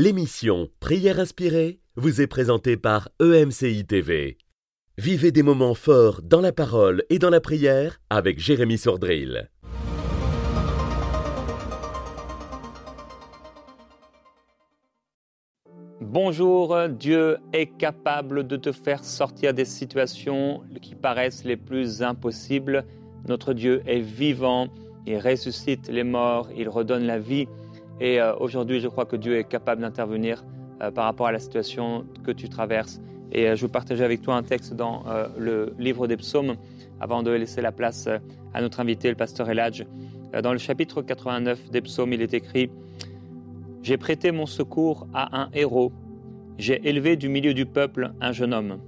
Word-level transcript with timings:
L'émission 0.00 0.68
Prière 0.78 1.18
inspirée 1.18 1.80
vous 1.96 2.20
est 2.20 2.28
présentée 2.28 2.76
par 2.76 3.08
EMCI 3.20 3.84
TV. 3.84 4.38
Vivez 4.96 5.32
des 5.32 5.42
moments 5.42 5.74
forts 5.74 6.22
dans 6.22 6.40
la 6.40 6.52
parole 6.52 7.02
et 7.10 7.18
dans 7.18 7.30
la 7.30 7.40
prière 7.40 7.98
avec 8.08 8.38
Jérémy 8.38 8.78
Sordrill. 8.78 9.50
Bonjour, 16.00 16.76
Dieu 16.88 17.38
est 17.52 17.76
capable 17.76 18.46
de 18.46 18.56
te 18.56 18.70
faire 18.70 19.02
sortir 19.02 19.52
des 19.52 19.64
situations 19.64 20.62
qui 20.80 20.94
paraissent 20.94 21.42
les 21.42 21.56
plus 21.56 22.02
impossibles. 22.04 22.84
Notre 23.26 23.52
Dieu 23.52 23.82
est 23.84 23.98
vivant, 23.98 24.68
il 25.08 25.18
ressuscite 25.18 25.88
les 25.88 26.04
morts, 26.04 26.50
il 26.56 26.68
redonne 26.68 27.04
la 27.04 27.18
vie. 27.18 27.48
Et 28.00 28.20
euh, 28.20 28.34
aujourd'hui, 28.36 28.80
je 28.80 28.88
crois 28.88 29.06
que 29.06 29.16
Dieu 29.16 29.36
est 29.38 29.44
capable 29.44 29.82
d'intervenir 29.82 30.44
euh, 30.82 30.90
par 30.90 31.04
rapport 31.04 31.26
à 31.26 31.32
la 31.32 31.38
situation 31.38 32.04
que 32.24 32.30
tu 32.30 32.48
traverses. 32.48 33.00
Et 33.32 33.48
euh, 33.48 33.56
je 33.56 33.62
veux 33.62 33.72
partager 33.72 34.04
avec 34.04 34.22
toi 34.22 34.36
un 34.36 34.42
texte 34.42 34.74
dans 34.74 35.04
le 35.36 35.74
livre 35.78 36.06
des 36.06 36.16
psaumes 36.16 36.56
avant 37.00 37.22
de 37.22 37.30
laisser 37.30 37.60
la 37.60 37.72
place 37.72 38.08
à 38.54 38.60
notre 38.60 38.80
invité, 38.80 39.08
le 39.08 39.16
pasteur 39.16 39.48
Eladj. 39.48 39.84
Dans 40.42 40.52
le 40.52 40.58
chapitre 40.58 41.00
89 41.02 41.70
des 41.70 41.80
psaumes, 41.80 42.12
il 42.12 42.22
est 42.22 42.34
écrit 42.34 42.70
j'ai 43.82 43.96
prêté 43.96 44.32
mon 44.32 44.44
secours 44.44 45.06
à 45.14 45.40
un 45.40 45.48
héros. 45.54 45.92
J'ai 46.58 46.86
élevé 46.88 47.16
du 47.16 47.28
milieu 47.28 47.54
du 47.54 47.64
peuple 47.64 48.12
un 48.20 48.32
jeune 48.32 48.52
homme. 48.52 48.80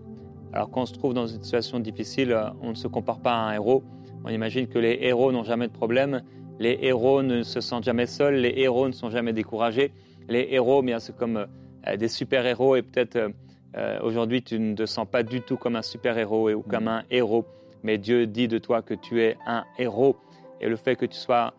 Alors 0.52 0.70
quand 0.70 0.82
on 0.82 0.86
se 0.86 0.92
trouve 0.92 1.14
dans 1.14 1.26
une 1.26 1.42
situation 1.42 1.78
difficile, 1.78 2.36
on 2.60 2.70
ne 2.70 2.74
se 2.74 2.88
compare 2.88 3.20
pas 3.20 3.32
à 3.32 3.48
un 3.48 3.52
héros. 3.54 3.84
On 4.24 4.28
imagine 4.28 4.66
que 4.66 4.78
les 4.78 4.98
héros 5.00 5.32
n'ont 5.32 5.44
jamais 5.44 5.68
de 5.68 5.72
problème, 5.72 6.22
les 6.60 6.78
héros 6.82 7.22
ne 7.22 7.42
se 7.42 7.60
sentent 7.60 7.84
jamais 7.84 8.06
seuls, 8.06 8.36
les 8.36 8.52
héros 8.56 8.86
ne 8.86 8.92
sont 8.92 9.10
jamais 9.10 9.32
découragés. 9.32 9.92
Les 10.28 10.46
héros, 10.50 10.82
bien 10.82 11.00
c'est 11.00 11.16
comme 11.16 11.46
euh, 11.88 11.96
des 11.96 12.06
super-héros 12.06 12.76
et 12.76 12.82
peut-être 12.82 13.16
euh, 13.16 13.28
euh, 13.76 13.98
aujourd'hui 14.02 14.42
tu 14.42 14.58
ne 14.58 14.74
te 14.74 14.84
sens 14.84 15.08
pas 15.10 15.22
du 15.22 15.40
tout 15.40 15.56
comme 15.56 15.74
un 15.74 15.82
super-héros 15.82 16.50
ou 16.50 16.60
comme 16.60 16.86
un 16.86 17.02
héros. 17.10 17.46
Mais 17.82 17.96
Dieu 17.96 18.26
dit 18.26 18.46
de 18.46 18.58
toi 18.58 18.82
que 18.82 18.92
tu 18.92 19.22
es 19.22 19.38
un 19.46 19.64
héros. 19.78 20.16
Et 20.60 20.68
le 20.68 20.76
fait 20.76 20.94
que 20.94 21.06
tu 21.06 21.16
sois 21.16 21.54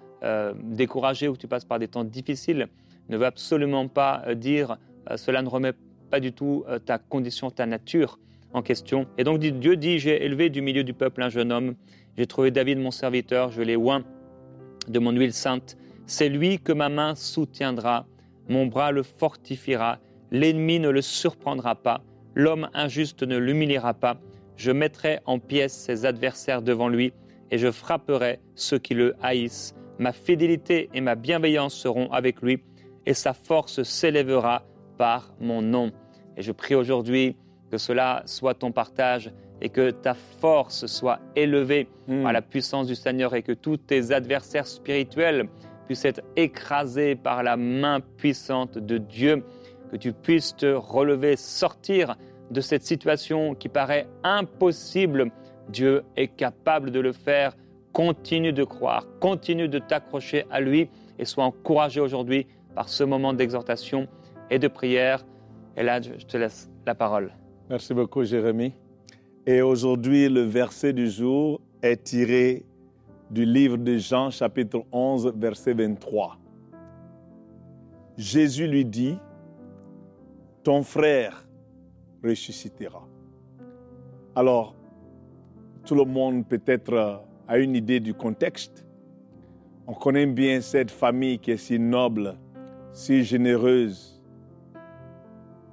découragé 0.54 1.28
ou 1.28 1.34
que 1.34 1.40
tu 1.40 1.48
passes 1.48 1.66
par 1.66 1.80
des 1.80 1.88
temps 1.88 2.04
difficiles, 2.04 2.68
ne 3.10 3.18
veut 3.18 3.26
absolument 3.26 3.88
pas 3.88 4.24
dire 4.36 4.78
euh, 5.10 5.18
cela 5.18 5.42
ne 5.42 5.50
remet 5.50 5.74
pas 6.12 6.20
du 6.20 6.32
tout 6.32 6.64
ta 6.86 7.00
condition, 7.00 7.50
ta 7.50 7.66
nature 7.66 8.20
en 8.54 8.62
question. 8.62 9.08
Et 9.18 9.24
donc 9.24 9.40
Dieu 9.40 9.78
dit, 9.78 9.98
j'ai 9.98 10.24
élevé 10.24 10.52
du 10.52 10.62
milieu 10.62 10.84
du 10.84 10.94
peuple 10.94 11.24
un 11.24 11.30
jeune 11.30 11.52
homme, 11.52 11.74
j'ai 12.18 12.28
trouvé 12.28 12.52
David 12.52 12.78
mon 12.78 12.92
serviteur, 12.92 13.50
je 13.50 13.64
l'ai 13.64 13.78
oint 13.78 14.04
de 14.88 15.00
mon 15.00 15.12
huile 15.12 15.34
sainte. 15.34 15.78
C'est 16.06 16.30
lui 16.30 16.60
que 16.60 16.74
ma 16.74 16.90
main 16.90 17.16
soutiendra, 17.16 18.06
mon 18.50 18.66
bras 18.66 18.92
le 18.92 19.04
fortifiera, 19.04 20.00
l'ennemi 20.32 20.80
ne 20.80 20.90
le 20.90 21.02
surprendra 21.02 21.76
pas, 21.76 22.04
l'homme 22.36 22.70
injuste 22.74 23.24
ne 23.24 23.38
l'humiliera 23.38 23.94
pas. 23.94 24.18
Je 24.56 24.72
mettrai 24.72 25.20
en 25.26 25.40
pièces 25.40 25.74
ses 25.74 26.06
adversaires 26.06 26.62
devant 26.62 26.90
lui 26.90 27.14
et 27.50 27.58
je 27.58 27.72
frapperai 27.72 28.40
ceux 28.56 28.80
qui 28.80 28.94
le 28.94 29.16
haïssent. 29.22 29.76
Ma 30.00 30.14
fidélité 30.14 30.90
et 30.94 31.02
ma 31.02 31.16
bienveillance 31.16 31.76
seront 31.76 32.12
avec 32.12 32.42
lui 32.42 32.64
et 33.06 33.14
sa 33.14 33.34
force 33.34 33.84
s'élèvera 33.84 34.64
par 34.98 35.34
mon 35.40 35.62
nom. 35.62 35.92
Et 36.38 36.42
je 36.42 36.52
prie 36.52 36.76
aujourd'hui 36.76 37.36
que 37.72 37.78
cela 37.78 38.24
soit 38.26 38.54
ton 38.54 38.72
partage 38.72 39.32
et 39.62 39.70
que 39.70 39.92
ta 39.92 40.14
force 40.14 40.88
soit 40.88 41.20
élevée 41.36 41.88
hmm. 42.08 42.24
par 42.24 42.34
la 42.34 42.42
puissance 42.42 42.88
du 42.88 42.96
Seigneur 42.96 43.36
et 43.36 43.44
que 43.44 43.52
tous 43.52 43.78
tes 43.78 44.12
adversaires 44.12 44.68
spirituels 44.68 45.48
puissent 45.86 46.06
être 46.06 46.22
écrasés 46.36 47.16
par 47.16 47.44
la 47.44 47.58
main 47.58 48.00
puissante 48.00 48.78
de 48.78 48.98
Dieu, 48.98 49.44
que 49.92 49.98
tu 49.98 50.14
puisses 50.14 50.56
te 50.56 50.74
relever, 50.74 51.36
sortir 51.36 52.16
de 52.50 52.62
cette 52.62 52.84
situation 52.84 53.56
qui 53.56 53.70
paraît 53.70 54.08
impossible. 54.24 55.32
Dieu 55.70 56.04
est 56.16 56.28
capable 56.28 56.92
de 56.92 57.00
le 57.00 57.14
faire. 57.14 57.56
Continue 57.94 58.54
de 58.54 58.64
croire, 58.64 59.06
continue 59.20 59.68
de 59.68 59.78
t'accrocher 59.78 60.46
à 60.50 60.62
lui 60.62 60.90
et 61.20 61.26
sois 61.26 61.44
encouragé 61.44 62.00
aujourd'hui 62.00 62.48
par 62.74 62.88
ce 62.88 63.04
moment 63.04 63.34
d'exhortation 63.34 64.08
et 64.50 64.60
de 64.60 64.70
prière. 64.70 65.26
Et 65.76 65.84
là, 65.84 66.00
je 66.02 66.26
te 66.26 66.38
laisse 66.38 66.70
la 66.86 66.96
parole. 66.96 67.34
Merci 67.70 67.94
beaucoup, 67.94 68.24
Jérémie. 68.24 68.74
Et 69.48 69.62
aujourd'hui, 69.62 70.30
le 70.30 70.42
verset 70.42 70.94
du 70.94 71.10
jour 71.10 71.62
est 71.82 72.04
tiré 72.04 72.64
du 73.30 73.46
livre 73.46 73.78
de 73.78 73.98
Jean, 73.98 74.30
chapitre 74.30 74.84
11, 74.92 75.34
verset 75.36 75.74
23. 75.74 76.38
Jésus 78.18 78.68
lui 78.68 78.86
dit, 78.86 79.18
ton 80.64 80.84
frère 80.84 81.46
ressuscitera. 82.24 83.08
Alors, 84.36 84.76
tout 85.86 85.96
le 85.96 86.06
monde 86.06 86.48
peut-être 86.48 87.24
a 87.48 87.58
une 87.58 87.76
idée 87.76 88.00
du 88.00 88.14
contexte. 88.14 88.86
On 89.88 89.94
connaît 89.94 90.28
bien 90.28 90.62
cette 90.62 90.92
famille 90.92 91.40
qui 91.40 91.52
est 91.52 91.58
si 91.58 91.80
noble 91.80 92.38
si 92.94 93.24
généreuse, 93.24 94.22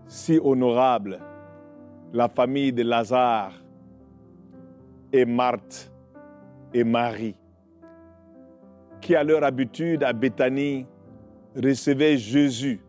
si 0.07 0.39
honorable, 0.43 1.19
la 2.13 2.29
famille 2.29 2.73
de 2.73 2.83
Lazare 2.83 3.53
et 5.13 5.25
Marthe 5.25 5.93
et 6.73 6.85
Marie, 6.85 7.37
qui 9.01 9.15
à 9.15 9.25
leur 9.25 9.45
habitude 9.45 10.03
à 10.03 10.13
Béthanie 10.13 10.87
recevaient 11.57 12.17
Jésus, 12.17 12.81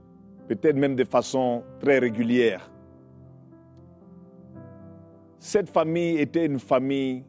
peut-être 0.48 0.76
même 0.76 0.96
de 0.96 1.04
façon 1.04 1.64
très 1.80 2.00
régulière. 2.00 2.70
Cette 5.40 5.70
famille 5.70 6.18
était 6.18 6.46
une 6.46 6.60
famille 6.60 7.24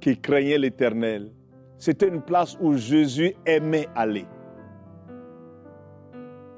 qui 0.00 0.18
craignait 0.18 0.58
l'Éternel. 0.58 1.30
C'était 1.78 2.08
une 2.08 2.20
place 2.20 2.56
où 2.60 2.76
Jésus 2.76 3.34
aimait 3.46 3.88
aller. 3.94 4.26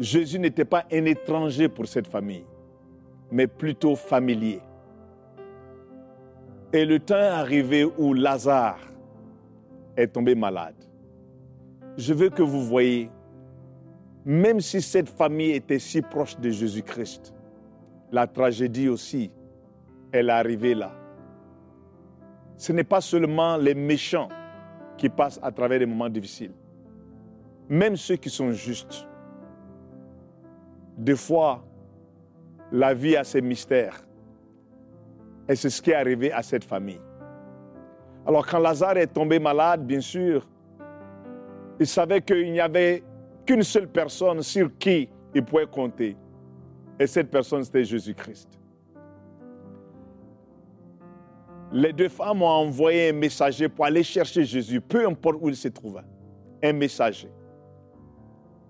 Jésus 0.00 0.38
n'était 0.38 0.64
pas 0.64 0.84
un 0.90 1.04
étranger 1.04 1.68
pour 1.68 1.86
cette 1.86 2.06
famille, 2.08 2.44
mais 3.32 3.47
plutôt 3.47 3.97
familier. 3.97 4.60
Et 6.72 6.84
le 6.84 7.00
temps 7.00 7.16
est 7.16 7.26
arrivé 7.26 7.84
où 7.84 8.15
Lazare 8.15 8.78
est 9.97 10.09
tombé 10.09 10.34
malade. 10.34 10.75
Je 11.97 12.15
veux 12.15 12.31
que 12.31 12.43
vous 12.43 12.62
voyez, 12.62 13.10
même 14.25 14.60
si 14.60 14.81
cette 14.81 15.09
famille 15.09 15.50
était 15.50 15.78
si 15.78 16.00
proche 16.03 16.38
de 16.38 16.50
Jésus-Christ, 16.50 17.34
la 18.10 18.26
tragédie 18.26 18.88
aussi, 18.88 19.31
elle 20.12 20.28
est 20.28 20.32
arrivée 20.32 20.75
là. 20.75 20.93
Ce 22.56 22.72
n'est 22.72 22.84
pas 22.84 23.00
seulement 23.00 23.56
les 23.56 23.75
méchants 23.75 24.28
qui 24.97 25.09
passent 25.09 25.41
à 25.43 25.50
travers 25.50 25.78
des 25.78 25.87
moments 25.87 26.09
difficiles. 26.09 26.53
Même 27.69 27.97
ceux 27.97 28.16
qui 28.16 28.31
sont 28.31 28.53
justes 28.53 29.06
des 30.97 31.16
fois, 31.16 31.64
la 32.72 32.94
vie 32.94 33.16
a 33.16 33.22
ses 33.22 33.42
mystères. 33.42 34.02
Et 35.48 35.54
c'est 35.54 35.70
ce 35.70 35.82
qui 35.82 35.90
est 35.90 35.94
arrivé 35.94 36.32
à 36.32 36.42
cette 36.42 36.64
famille. 36.64 37.00
Alors 38.26 38.46
quand 38.46 38.58
Lazare 38.58 38.96
est 38.96 39.08
tombé 39.08 39.38
malade, 39.38 39.86
bien 39.86 40.00
sûr, 40.00 40.46
il 41.78 41.86
savait 41.86 42.22
qu'il 42.22 42.50
n'y 42.52 42.60
avait 42.60 43.02
qu'une 43.44 43.62
seule 43.62 43.88
personne 43.88 44.42
sur 44.42 44.70
qui 44.78 45.08
il 45.34 45.44
pouvait 45.44 45.66
compter. 45.66 46.16
Et 46.98 47.06
cette 47.06 47.30
personne, 47.30 47.64
c'était 47.64 47.84
Jésus-Christ. 47.84 48.48
Les 51.72 51.92
deux 51.92 52.08
femmes 52.08 52.42
ont 52.42 52.46
envoyé 52.46 53.08
un 53.08 53.14
messager 53.14 53.68
pour 53.68 53.86
aller 53.86 54.02
chercher 54.02 54.44
Jésus, 54.44 54.80
peu 54.80 55.06
importe 55.06 55.38
où 55.40 55.48
il 55.48 55.56
se 55.56 55.68
trouvait. 55.68 56.02
Un 56.62 56.74
messager 56.74 57.30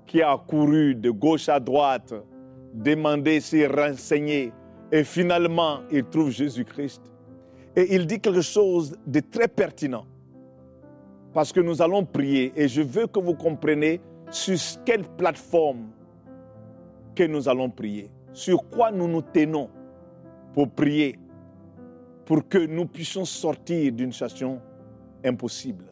qui 0.06 0.22
a 0.22 0.36
couru 0.46 0.94
de 0.94 1.10
gauche 1.10 1.48
à 1.48 1.58
droite, 1.58 2.14
demandé, 2.72 3.40
s'y 3.40 3.66
renseigner, 3.66 4.52
et 4.90 5.04
finalement, 5.04 5.80
il 5.90 6.04
trouve 6.04 6.30
Jésus-Christ. 6.30 7.02
Et 7.74 7.94
il 7.94 8.06
dit 8.06 8.20
quelque 8.20 8.42
chose 8.42 8.96
de 9.06 9.20
très 9.20 9.48
pertinent. 9.48 10.04
Parce 11.32 11.52
que 11.52 11.60
nous 11.60 11.80
allons 11.80 12.04
prier, 12.04 12.52
et 12.54 12.68
je 12.68 12.82
veux 12.82 13.06
que 13.06 13.18
vous 13.18 13.34
compreniez 13.34 14.00
sur 14.30 14.58
quelle 14.84 15.04
plateforme 15.04 15.90
que 17.14 17.24
nous 17.24 17.48
allons 17.48 17.70
prier, 17.70 18.10
sur 18.32 18.68
quoi 18.68 18.90
nous 18.90 19.08
nous 19.08 19.22
tenons 19.22 19.70
pour 20.52 20.68
prier, 20.68 21.18
pour 22.26 22.46
que 22.46 22.58
nous 22.58 22.86
puissions 22.86 23.24
sortir 23.24 23.92
d'une 23.92 24.12
situation 24.12 24.60
impossible. 25.24 25.86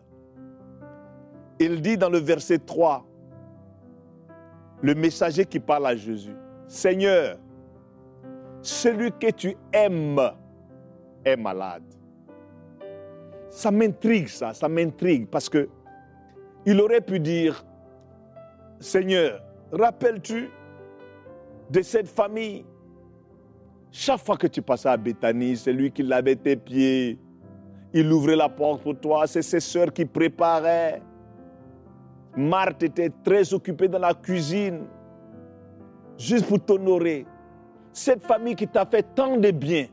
Il 1.58 1.80
dit 1.80 1.96
dans 1.96 2.10
le 2.10 2.18
verset 2.18 2.58
3, 2.58 3.06
le 4.82 4.94
messager 4.94 5.44
qui 5.44 5.60
parle 5.60 5.86
à 5.86 5.96
Jésus. 5.96 6.36
Seigneur, 6.70 7.36
celui 8.62 9.10
que 9.10 9.32
tu 9.32 9.56
aimes 9.72 10.20
est 11.24 11.36
malade. 11.36 11.82
Ça 13.48 13.72
m'intrigue 13.72 14.28
ça, 14.28 14.54
ça 14.54 14.68
m'intrigue 14.68 15.26
parce 15.26 15.48
que 15.48 15.68
il 16.64 16.80
aurait 16.80 17.00
pu 17.00 17.18
dire 17.18 17.64
Seigneur, 18.78 19.42
rappelles-tu 19.72 20.48
de 21.70 21.82
cette 21.82 22.06
famille? 22.06 22.64
Chaque 23.90 24.20
fois 24.20 24.36
que 24.36 24.46
tu 24.46 24.62
passais 24.62 24.90
à 24.90 24.96
Bethanie, 24.96 25.56
c'est 25.56 25.72
lui 25.72 25.90
qui 25.90 26.04
lavait 26.04 26.36
tes 26.36 26.54
pieds. 26.54 27.18
Il 27.92 28.12
ouvrait 28.12 28.36
la 28.36 28.48
porte 28.48 28.84
pour 28.84 28.96
toi. 28.96 29.26
C'est 29.26 29.42
ses 29.42 29.58
sœurs 29.58 29.92
qui 29.92 30.04
préparaient. 30.04 31.02
Marthe 32.36 32.84
était 32.84 33.10
très 33.24 33.52
occupée 33.52 33.88
dans 33.88 33.98
la 33.98 34.14
cuisine, 34.14 34.86
juste 36.20 36.46
pour 36.46 36.60
t'honorer. 36.60 37.26
Cette 37.92 38.24
famille 38.24 38.54
qui 38.54 38.68
t'a 38.68 38.86
fait 38.86 39.02
tant 39.14 39.36
de 39.36 39.50
bien. 39.50 39.86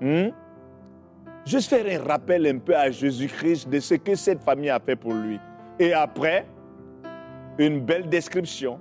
Hmm? 0.00 0.30
Juste 1.44 1.70
faire 1.70 2.00
un 2.00 2.04
rappel 2.04 2.46
un 2.46 2.58
peu 2.58 2.74
à 2.74 2.90
Jésus-Christ 2.90 3.68
de 3.68 3.78
ce 3.78 3.94
que 3.94 4.16
cette 4.16 4.42
famille 4.42 4.70
a 4.70 4.80
fait 4.80 4.96
pour 4.96 5.12
lui. 5.12 5.38
Et 5.78 5.92
après, 5.92 6.46
une 7.58 7.80
belle 7.80 8.08
description. 8.08 8.80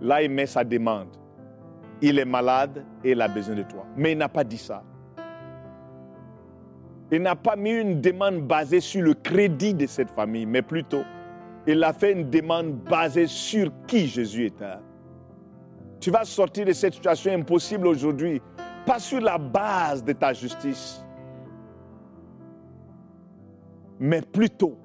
Là, 0.00 0.22
il 0.22 0.30
met 0.30 0.46
sa 0.46 0.62
demande. 0.62 1.08
Il 2.00 2.18
est 2.20 2.24
malade 2.24 2.84
et 3.02 3.10
il 3.10 3.20
a 3.20 3.26
besoin 3.26 3.56
de 3.56 3.62
toi. 3.62 3.84
Mais 3.96 4.12
il 4.12 4.18
n'a 4.18 4.28
pas 4.28 4.44
dit 4.44 4.58
ça. 4.58 4.84
Il 7.10 7.22
n'a 7.22 7.34
pas 7.34 7.56
mis 7.56 7.72
une 7.72 8.00
demande 8.00 8.46
basée 8.46 8.80
sur 8.80 9.02
le 9.02 9.14
crédit 9.14 9.74
de 9.74 9.86
cette 9.86 10.10
famille, 10.10 10.46
mais 10.46 10.62
plutôt, 10.62 11.02
il 11.66 11.82
a 11.82 11.92
fait 11.92 12.12
une 12.12 12.30
demande 12.30 12.74
basée 12.84 13.26
sur 13.26 13.72
qui 13.86 14.06
Jésus 14.06 14.46
était. 14.46 14.76
Tu 16.00 16.10
vas 16.10 16.24
sortir 16.24 16.64
de 16.66 16.72
cette 16.72 16.94
situation 16.94 17.32
impossible 17.32 17.86
aujourd'hui, 17.86 18.40
pas 18.86 18.98
sur 18.98 19.20
la 19.20 19.36
base 19.36 20.04
de 20.04 20.12
ta 20.12 20.32
justice, 20.32 21.04
mais 23.98 24.22
plutôt 24.22 24.78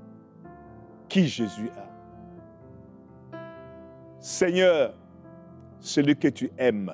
qui 1.08 1.28
Jésus 1.28 1.68
est. 1.68 3.38
Seigneur, 4.20 4.94
celui 5.80 6.16
que 6.16 6.30
tu 6.30 6.50
aimes 6.58 6.94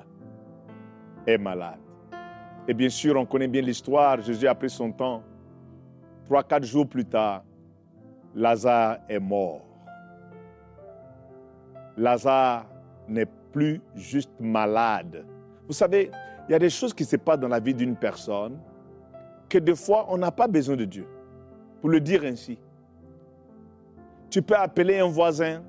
est 1.26 1.38
malade. 1.38 1.78
Et 2.68 2.74
bien 2.74 2.88
sûr, 2.88 3.16
on 3.16 3.24
connaît 3.24 3.48
bien 3.48 3.62
l'histoire. 3.62 4.20
Jésus 4.20 4.46
a 4.46 4.54
pris 4.54 4.68
son 4.68 4.92
temps. 4.92 5.22
Trois, 6.26 6.42
quatre 6.42 6.64
jours 6.64 6.86
plus 6.86 7.04
tard, 7.04 7.42
Lazare 8.34 8.98
est 9.08 9.18
mort. 9.18 9.64
Lazare 11.96 12.66
n'est 13.08 13.26
plus 13.52 13.80
juste 13.94 14.30
malade. 14.38 15.24
Vous 15.66 15.72
savez, 15.72 16.10
il 16.48 16.52
y 16.52 16.54
a 16.54 16.58
des 16.58 16.70
choses 16.70 16.92
qui 16.92 17.04
se 17.04 17.16
passent 17.16 17.38
dans 17.38 17.48
la 17.48 17.60
vie 17.60 17.74
d'une 17.74 17.96
personne 17.96 18.58
que 19.48 19.58
des 19.58 19.74
fois, 19.74 20.06
on 20.08 20.18
n'a 20.18 20.30
pas 20.30 20.46
besoin 20.46 20.76
de 20.76 20.84
Dieu. 20.84 21.06
Pour 21.80 21.90
le 21.90 22.00
dire 22.00 22.22
ainsi. 22.24 22.58
Tu 24.30 24.42
peux 24.42 24.54
appeler 24.54 25.00
un 25.00 25.08
voisin, 25.08 25.62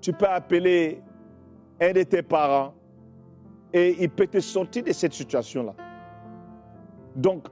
tu 0.00 0.12
peux 0.12 0.28
appeler 0.28 1.02
un 1.80 1.92
de 1.92 2.02
tes 2.04 2.22
parents 2.22 2.72
et 3.72 3.96
il 4.00 4.10
peut 4.10 4.26
te 4.26 4.38
sortir 4.40 4.84
de 4.84 4.92
cette 4.92 5.12
situation-là. 5.12 5.74
Donc, 7.16 7.48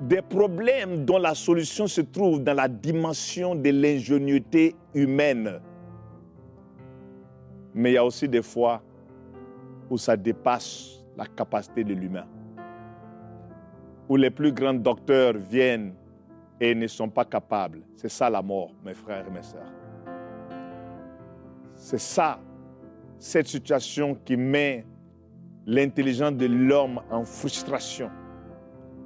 des 0.00 0.22
problèmes 0.22 1.04
dont 1.04 1.18
la 1.18 1.34
solution 1.34 1.86
se 1.86 2.00
trouve 2.00 2.42
dans 2.42 2.54
la 2.54 2.68
dimension 2.68 3.54
de 3.54 3.70
l'ingéniosité 3.70 4.74
humaine. 4.94 5.60
Mais 7.74 7.90
il 7.90 7.94
y 7.94 7.98
a 7.98 8.04
aussi 8.04 8.28
des 8.28 8.42
fois 8.42 8.82
où 9.90 9.98
ça 9.98 10.16
dépasse 10.16 11.04
la 11.16 11.26
capacité 11.26 11.84
de 11.84 11.94
l'humain. 11.94 12.26
Où 14.08 14.16
les 14.16 14.30
plus 14.30 14.52
grands 14.52 14.74
docteurs 14.74 15.34
viennent 15.36 15.94
et 16.60 16.74
ne 16.74 16.86
sont 16.86 17.08
pas 17.08 17.24
capables. 17.24 17.82
C'est 17.96 18.08
ça 18.08 18.28
la 18.30 18.42
mort, 18.42 18.72
mes 18.84 18.94
frères 18.94 19.26
et 19.26 19.30
mes 19.30 19.42
sœurs. 19.42 19.72
C'est 21.74 22.00
ça, 22.00 22.40
cette 23.18 23.46
situation 23.46 24.16
qui 24.24 24.36
met 24.36 24.84
l'intelligence 25.66 26.32
de 26.32 26.46
l'homme 26.46 27.00
en 27.10 27.24
frustration. 27.24 28.10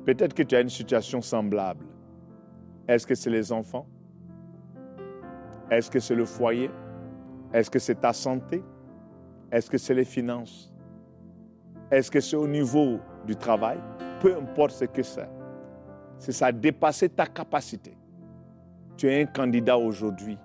Peut-être 0.05 0.35
que 0.35 0.43
tu 0.43 0.55
as 0.55 0.61
une 0.61 0.69
situation 0.69 1.20
semblable. 1.20 1.85
Est-ce 2.88 3.06
que 3.06 3.15
c'est 3.15 3.31
les 3.31 3.53
enfants? 3.53 3.87
Est-ce 5.70 5.91
que 5.91 5.99
c'est 6.00 6.15
le 6.15 6.25
foyer? 6.25 6.70
Est-ce 7.52 7.70
que 7.70 7.78
c'est 7.78 8.00
ta 8.00 8.12
santé? 8.12 8.62
Est-ce 9.50 9.70
que 9.70 9.78
c'est 9.78 9.94
les 9.94 10.04
finances? 10.04 10.72
Est-ce 11.90 12.10
que 12.10 12.20
c'est 12.20 12.37
au 12.37 12.49
niveau 12.49 12.99
du 13.26 13.37
travail? 13.37 13.78
Peu 14.20 14.34
importe 14.37 14.72
ce 14.72 14.84
que 14.87 15.02
c'est. 15.02 15.28
C'est 16.19 16.32
ça, 16.32 16.52
dépasser 16.52 17.08
ta 17.08 17.26
capacité. 17.26 17.96
Tu 18.96 19.10
es 19.10 19.22
un 19.22 19.26
candidat 19.26 19.76
aujourd'hui 19.76 20.38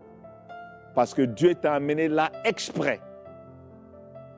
parce 0.95 1.13
que 1.13 1.21
Dieu 1.21 1.53
t'a 1.53 1.75
amené 1.75 2.07
là 2.07 2.31
exprès 2.43 2.99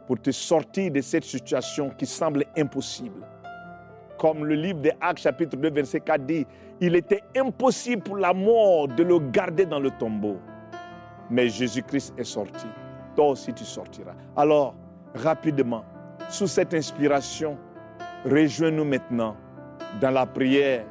pour 0.06 0.20
te 0.20 0.32
sortir 0.32 0.92
de 0.92 1.02
cette 1.02 1.24
situation 1.24 1.90
qui 1.92 2.06
semble 2.06 2.44
impossible 2.58 3.26
comme 4.20 4.46
le 4.46 4.54
livre 4.54 4.82
des 4.82 4.92
Actes 5.02 5.22
chapitre 5.22 5.56
2 5.56 5.72
verset 5.72 6.02
4 6.02 6.26
dit, 6.26 6.46
il 6.82 6.96
était 6.96 7.24
impossible 7.36 8.04
pour 8.04 8.18
la 8.18 8.34
mort 8.34 8.88
de 8.90 9.02
le 9.02 9.18
garder 9.20 9.66
dans 9.66 9.80
le 9.80 9.90
tombeau. 9.92 10.38
Mais 11.30 11.48
Jésus-Christ 11.50 12.14
est 12.18 12.24
sorti. 12.24 12.68
Toi 13.16 13.30
aussi 13.30 13.54
tu 13.54 13.66
sortiras. 13.66 14.14
Alors, 14.36 14.76
rapidement, 15.16 15.84
sous 16.30 16.48
cette 16.48 16.74
inspiration, 16.74 17.58
rejoins-nous 18.26 18.86
maintenant 18.86 19.36
dans 20.02 20.12
la 20.12 20.26
prière 20.26 20.86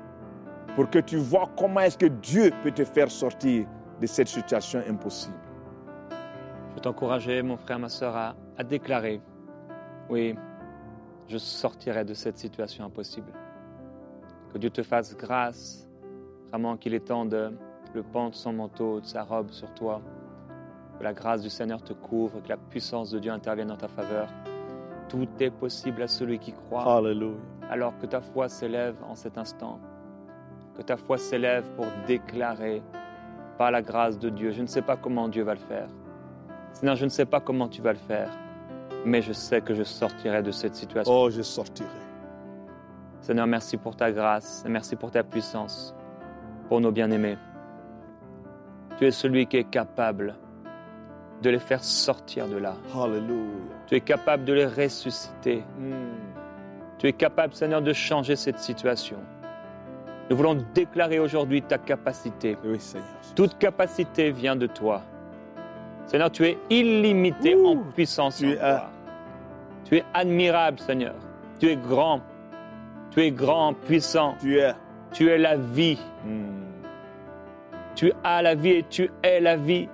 pour 0.74 0.90
que 0.90 0.98
tu 0.98 1.16
vois 1.16 1.48
comment 1.56 1.80
est-ce 1.80 1.98
que 1.98 2.06
Dieu 2.06 2.52
peut 2.62 2.70
te 2.70 2.84
faire 2.84 3.10
sortir 3.10 3.66
de 4.00 4.06
cette 4.06 4.28
situation 4.28 4.82
impossible. 4.88 5.34
Je 6.10 6.74
veux 6.74 6.80
t'encourager, 6.80 7.42
mon 7.42 7.56
frère, 7.56 7.78
ma 7.78 7.88
soeur, 7.88 8.14
à, 8.16 8.36
à 8.56 8.62
déclarer, 8.62 9.20
oui, 10.08 10.36
je 11.28 11.38
sortirai 11.38 12.04
de 12.04 12.14
cette 12.14 12.38
situation 12.38 12.84
impossible. 12.84 13.32
Que 14.52 14.58
Dieu 14.58 14.70
te 14.70 14.82
fasse 14.82 15.16
grâce, 15.16 15.88
vraiment 16.50 16.76
qu'il 16.76 16.94
étende 16.94 17.58
le 17.94 18.02
pan 18.02 18.30
de 18.30 18.34
son 18.34 18.52
manteau, 18.52 19.00
de 19.00 19.06
sa 19.06 19.22
robe 19.22 19.50
sur 19.50 19.72
toi. 19.74 20.00
Que 20.98 21.04
la 21.04 21.12
grâce 21.12 21.42
du 21.42 21.50
Seigneur 21.50 21.82
te 21.82 21.92
couvre, 21.92 22.42
que 22.42 22.48
la 22.48 22.56
puissance 22.56 23.10
de 23.10 23.18
Dieu 23.18 23.30
intervienne 23.30 23.70
en 23.70 23.76
ta 23.76 23.88
faveur. 23.88 24.28
Tout 25.08 25.28
est 25.40 25.50
possible 25.50 26.02
à 26.02 26.08
celui 26.08 26.38
qui 26.38 26.52
croit. 26.52 26.98
Alléluia. 26.98 27.36
Alors 27.70 27.96
que 27.98 28.06
ta 28.06 28.20
foi 28.20 28.48
s'élève 28.48 28.96
en 29.08 29.14
cet 29.14 29.38
instant. 29.38 29.78
Que 30.76 30.82
ta 30.82 30.96
foi 30.96 31.18
s'élève 31.18 31.64
pour 31.76 31.86
déclarer 32.06 32.82
par 33.56 33.70
la 33.70 33.82
grâce 33.82 34.18
de 34.18 34.28
Dieu. 34.28 34.50
Je 34.50 34.62
ne 34.62 34.66
sais 34.66 34.82
pas 34.82 34.96
comment 34.96 35.28
Dieu 35.28 35.44
va 35.44 35.54
le 35.54 35.60
faire. 35.60 35.88
Seigneur, 36.72 36.96
je 36.96 37.04
ne 37.04 37.10
sais 37.10 37.26
pas 37.26 37.40
comment 37.40 37.68
tu 37.68 37.80
vas 37.80 37.92
le 37.92 37.98
faire 37.98 38.30
mais 39.04 39.22
je 39.22 39.32
sais 39.32 39.60
que 39.60 39.74
je 39.74 39.82
sortirai 39.82 40.42
de 40.42 40.50
cette 40.50 40.74
situation. 40.74 41.12
Oh, 41.12 41.30
je 41.30 41.42
sortirai. 41.42 41.88
Seigneur, 43.20 43.46
merci 43.46 43.76
pour 43.76 43.96
ta 43.96 44.12
grâce 44.12 44.64
et 44.66 44.68
merci 44.68 44.96
pour 44.96 45.10
ta 45.10 45.22
puissance, 45.22 45.94
pour 46.68 46.80
nos 46.80 46.92
bien-aimés. 46.92 47.36
Tu 48.98 49.06
es 49.06 49.10
celui 49.10 49.46
qui 49.46 49.58
est 49.58 49.70
capable 49.70 50.34
de 51.42 51.50
les 51.50 51.58
faire 51.58 51.82
sortir 51.82 52.48
de 52.48 52.56
là. 52.56 52.74
Alléluia. 52.94 53.74
Tu 53.86 53.94
es 53.94 54.00
capable 54.00 54.44
de 54.44 54.52
les 54.52 54.66
ressusciter. 54.66 55.62
Hmm. 55.78 55.92
Tu 56.98 57.06
es 57.06 57.12
capable, 57.12 57.54
Seigneur, 57.54 57.80
de 57.80 57.92
changer 57.92 58.34
cette 58.34 58.58
situation. 58.58 59.18
Nous 60.28 60.36
voulons 60.36 60.62
déclarer 60.74 61.18
aujourd'hui 61.20 61.62
ta 61.62 61.78
capacité. 61.78 62.56
Oui, 62.64 62.80
Seigneur. 62.80 63.06
Toute 63.34 63.56
capacité 63.58 64.30
vient 64.30 64.56
de 64.56 64.66
toi. 64.66 65.02
Seigneur, 66.06 66.30
tu 66.30 66.44
es 66.44 66.58
illimité 66.70 67.54
Ouh, 67.54 67.66
en 67.68 67.76
puissance. 67.76 68.38
tu 68.38 68.48
en 68.48 68.52
es-. 68.52 68.80
Tu 69.84 69.96
es 69.98 70.04
admirable, 70.12 70.78
Seigneur. 70.80 71.14
Tu 71.60 71.68
es 71.70 71.76
grand. 71.76 72.20
Tu 73.10 73.20
es 73.22 73.30
grand, 73.30 73.74
puissant. 73.74 74.34
Tu 74.40 74.58
es. 74.58 74.74
Tu 75.12 75.30
es 75.30 75.38
la 75.38 75.56
vie. 75.56 75.98
Hmm. 76.24 76.64
Tu 77.94 78.12
as 78.22 78.42
la 78.42 78.54
vie 78.54 78.70
et 78.70 78.82
tu 78.84 79.10
es 79.22 79.40
la 79.40 79.56
vie. 79.56 79.88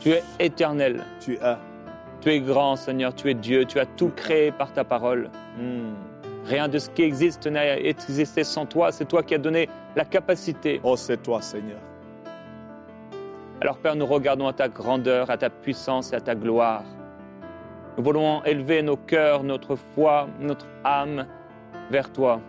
Tu 0.00 0.10
es 0.10 0.24
éternel. 0.38 1.04
Tu 1.20 1.34
es. 1.34 1.56
Tu 2.20 2.30
es 2.30 2.40
grand, 2.40 2.76
Seigneur. 2.76 3.14
Tu 3.14 3.30
es 3.30 3.34
Dieu. 3.34 3.64
Tu 3.66 3.78
as 3.78 3.86
tout 3.86 4.10
créé 4.16 4.50
par 4.50 4.72
ta 4.72 4.82
parole. 4.82 5.30
Hmm. 5.58 5.92
Rien 6.46 6.68
de 6.68 6.78
ce 6.78 6.88
qui 6.88 7.02
existe 7.02 7.46
n'a 7.46 7.78
existé 7.78 8.42
sans 8.44 8.66
toi. 8.66 8.92
C'est 8.92 9.04
toi 9.04 9.22
qui 9.22 9.34
as 9.34 9.38
donné 9.38 9.68
la 9.94 10.04
capacité. 10.04 10.80
Oh, 10.82 10.96
c'est 10.96 11.22
toi, 11.22 11.42
Seigneur. 11.42 11.78
Alors, 13.60 13.76
Père, 13.76 13.94
nous 13.94 14.06
regardons 14.06 14.48
à 14.48 14.54
ta 14.54 14.68
grandeur, 14.68 15.28
à 15.28 15.36
ta 15.36 15.50
puissance 15.50 16.12
et 16.12 16.16
à 16.16 16.20
ta 16.20 16.34
gloire. 16.34 16.82
Nous 17.98 18.04
voulons 18.04 18.42
élever 18.44 18.80
nos 18.80 18.96
cœurs, 18.96 19.42
notre 19.42 19.76
foi, 19.76 20.28
notre 20.40 20.66
âme 20.82 21.26
vers 21.90 22.10
toi. 22.10 22.40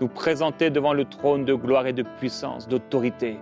Nous 0.00 0.08
présenter 0.08 0.68
devant 0.68 0.92
le 0.92 1.06
trône 1.06 1.46
de 1.46 1.54
gloire 1.54 1.86
et 1.86 1.94
de 1.94 2.02
puissance, 2.02 2.68
d'autorité. 2.68 3.38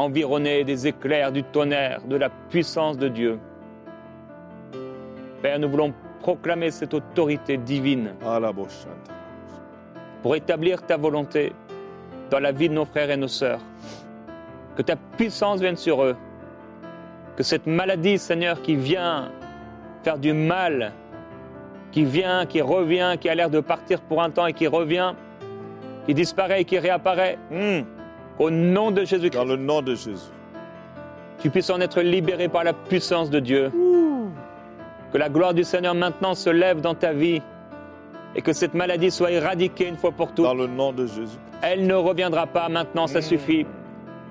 Environnés 0.00 0.64
des 0.64 0.86
éclairs, 0.86 1.30
du 1.30 1.42
tonnerre, 1.42 2.00
de 2.06 2.16
la 2.16 2.30
puissance 2.30 2.96
de 2.96 3.08
Dieu. 3.08 3.38
Père, 5.42 5.58
nous 5.58 5.68
voulons 5.68 5.92
proclamer 6.22 6.70
cette 6.70 6.94
autorité 6.94 7.58
divine 7.58 8.14
Alaboshanta. 8.26 9.12
pour 10.22 10.34
établir 10.36 10.80
ta 10.86 10.96
volonté 10.96 11.52
dans 12.30 12.38
la 12.38 12.50
vie 12.50 12.70
de 12.70 12.74
nos 12.74 12.86
frères 12.86 13.10
et 13.10 13.18
nos 13.18 13.28
sœurs. 13.28 13.60
Que 14.74 14.80
ta 14.80 14.96
puissance 14.96 15.60
vienne 15.60 15.76
sur 15.76 16.02
eux. 16.02 16.16
Que 17.36 17.42
cette 17.42 17.66
maladie, 17.66 18.16
Seigneur, 18.16 18.62
qui 18.62 18.76
vient 18.76 19.30
faire 20.02 20.16
du 20.16 20.32
mal, 20.32 20.94
qui 21.92 22.04
vient, 22.06 22.46
qui 22.46 22.62
revient, 22.62 23.16
qui 23.20 23.28
a 23.28 23.34
l'air 23.34 23.50
de 23.50 23.60
partir 23.60 24.00
pour 24.00 24.22
un 24.22 24.30
temps 24.30 24.46
et 24.46 24.54
qui 24.54 24.66
revient, 24.66 25.12
qui 26.06 26.14
disparaît 26.14 26.62
et 26.62 26.64
qui 26.64 26.78
réapparaît. 26.78 27.36
Mm. 27.50 27.99
Au 28.40 28.48
nom 28.50 28.90
de 28.90 29.00
Dans 29.00 29.06
Jésus-Christ, 29.06 29.44
le 29.44 29.56
nom 29.56 29.82
de 29.82 29.94
Jésus. 29.94 30.32
tu 31.40 31.50
puisses 31.50 31.68
en 31.68 31.78
être 31.80 32.00
libéré 32.00 32.48
par 32.48 32.64
la 32.64 32.72
puissance 32.72 33.28
de 33.28 33.38
Dieu. 33.38 33.70
Que 35.12 35.18
la 35.18 35.28
gloire 35.28 35.52
du 35.52 35.62
Seigneur 35.62 35.94
maintenant 35.94 36.34
se 36.34 36.48
lève 36.48 36.80
dans 36.80 36.94
ta 36.94 37.12
vie 37.12 37.42
et 38.34 38.40
que 38.40 38.54
cette 38.54 38.72
maladie 38.72 39.10
soit 39.10 39.30
éradiquée 39.30 39.88
une 39.88 39.98
fois 39.98 40.12
pour 40.12 40.32
toutes. 40.32 40.46
Dans 40.46 40.54
le 40.54 40.66
nom 40.66 40.90
de 40.90 41.06
Jésus. 41.06 41.36
Elle 41.60 41.86
ne 41.86 41.94
reviendra 41.94 42.46
pas 42.46 42.70
maintenant, 42.70 43.06
ça 43.06 43.20
suffit. 43.20 43.66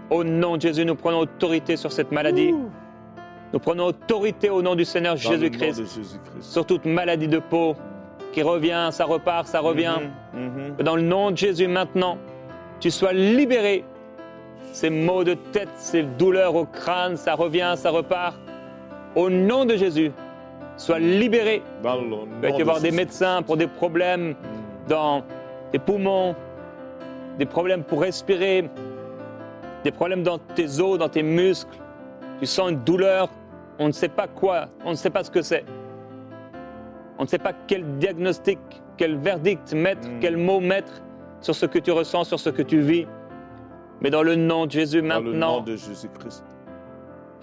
Au 0.09 0.23
nom 0.23 0.57
de 0.57 0.61
Jésus, 0.61 0.85
nous 0.85 0.95
prenons 0.95 1.19
autorité 1.19 1.77
sur 1.77 1.91
cette 1.91 2.11
maladie. 2.11 2.51
Nous 3.53 3.59
prenons 3.59 3.85
autorité 3.85 4.49
au 4.49 4.63
nom 4.63 4.73
du 4.73 4.85
Seigneur 4.85 5.13
Dans 5.13 5.21
Jésus-Christ 5.21 5.83
sur 6.41 6.65
toute 6.65 6.85
maladie 6.85 7.27
de 7.27 7.37
peau 7.37 7.75
qui 8.31 8.41
revient, 8.41 8.89
ça 8.91 9.05
repart, 9.05 9.47
ça 9.47 9.59
revient. 9.59 9.97
Mhm, 10.33 10.41
mhm. 10.41 10.75
Que 10.77 10.83
dans 10.83 10.95
le 10.95 11.03
nom 11.03 11.29
de 11.29 11.37
Jésus 11.37 11.67
maintenant, 11.67 12.17
tu 12.79 12.89
sois 12.89 13.13
libéré. 13.13 13.83
Ces 14.71 14.89
maux 14.89 15.23
de 15.23 15.33
tête, 15.33 15.69
ces 15.77 16.03
douleurs 16.03 16.55
au 16.55 16.65
crâne, 16.65 17.17
ça 17.17 17.35
revient, 17.35 17.73
ça 17.75 17.89
repart. 17.89 18.35
Au 19.15 19.29
nom 19.29 19.65
de 19.65 19.75
Jésus, 19.75 20.11
sois 20.77 20.99
libéré. 20.99 21.61
Dans 21.83 21.95
le 21.99 22.07
nom 22.07 22.27
Tu 22.35 22.41
vas 22.41 22.49
été 22.49 22.59
de 22.59 22.63
voir 22.63 22.77
des 22.79 22.85
Jésus. 22.87 22.97
médecins 22.97 23.41
pour 23.41 23.57
des 23.57 23.67
problèmes 23.67 24.35
dans 24.87 25.23
tes 25.71 25.79
poumons, 25.79 26.35
des 27.37 27.45
problèmes 27.45 27.83
pour 27.83 28.01
respirer, 28.01 28.69
des 29.83 29.91
problèmes 29.91 30.23
dans 30.23 30.37
tes 30.37 30.79
os, 30.79 30.97
dans 30.99 31.09
tes 31.09 31.23
muscles. 31.23 31.77
Tu 32.39 32.45
sens 32.45 32.69
une 32.71 32.79
douleur, 32.83 33.29
on 33.79 33.87
ne 33.87 33.91
sait 33.91 34.07
pas 34.09 34.27
quoi, 34.27 34.67
on 34.85 34.91
ne 34.91 34.95
sait 34.95 35.09
pas 35.09 35.23
ce 35.23 35.31
que 35.31 35.41
c'est. 35.41 35.65
On 37.17 37.23
ne 37.23 37.27
sait 37.27 37.37
pas 37.39 37.51
quel 37.67 37.83
diagnostic, 37.97 38.59
quel 38.97 39.17
verdict 39.17 39.73
mettre, 39.73 40.07
Mm. 40.07 40.19
quel 40.21 40.37
mot 40.37 40.59
mettre 40.59 41.01
sur 41.41 41.55
ce 41.55 41.65
que 41.65 41.79
tu 41.79 41.91
ressens, 41.91 42.25
sur 42.25 42.39
ce 42.39 42.49
que 42.49 42.61
tu 42.61 42.79
vis. 42.79 43.07
Mais 44.01 44.09
dans 44.09 44.23
le 44.23 44.35
nom 44.35 44.65
de 44.65 44.71
Jésus, 44.71 45.01
Dans 45.01 45.19
le 45.19 45.23
nom 45.23 45.31
maintenant, 45.31 45.61
de 45.61 45.75
Jésus-Christ. 45.75 46.43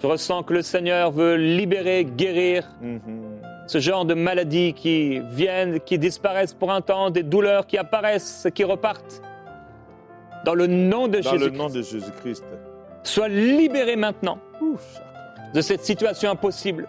je 0.01 0.07
ressens 0.07 0.43
que 0.43 0.53
le 0.53 0.61
Seigneur 0.61 1.11
veut 1.11 1.35
libérer, 1.35 2.05
guérir, 2.05 2.67
Mhm. 2.81 3.01
ce 3.67 3.79
genre 3.79 4.05
de 4.05 4.13
maladies 4.13 4.73
qui 4.73 5.19
viennent, 5.19 5.79
qui 5.81 5.99
disparaissent 5.99 6.53
pour 6.53 6.71
un 6.71 6.81
temps, 6.81 7.09
des 7.09 7.23
douleurs 7.23 7.67
qui 7.67 7.77
apparaissent, 7.77 8.47
qui 8.55 8.63
repartent. 8.63 9.21
Dans 10.45 10.55
le 10.55 10.67
nom 10.67 11.07
de 11.07 11.19
Dans 11.19 11.31
le 11.33 11.39
Jésus, 11.39 11.51
nom 11.51 11.67
de 11.69 11.81
Jésus-Christ. 11.81 12.45
sois 13.03 13.27
libéré 13.27 13.95
maintenant 13.95 14.37
Ouf, 14.61 15.01
de 15.53 15.61
cette 15.61 15.83
situation 15.83 16.31
impossible. 16.31 16.87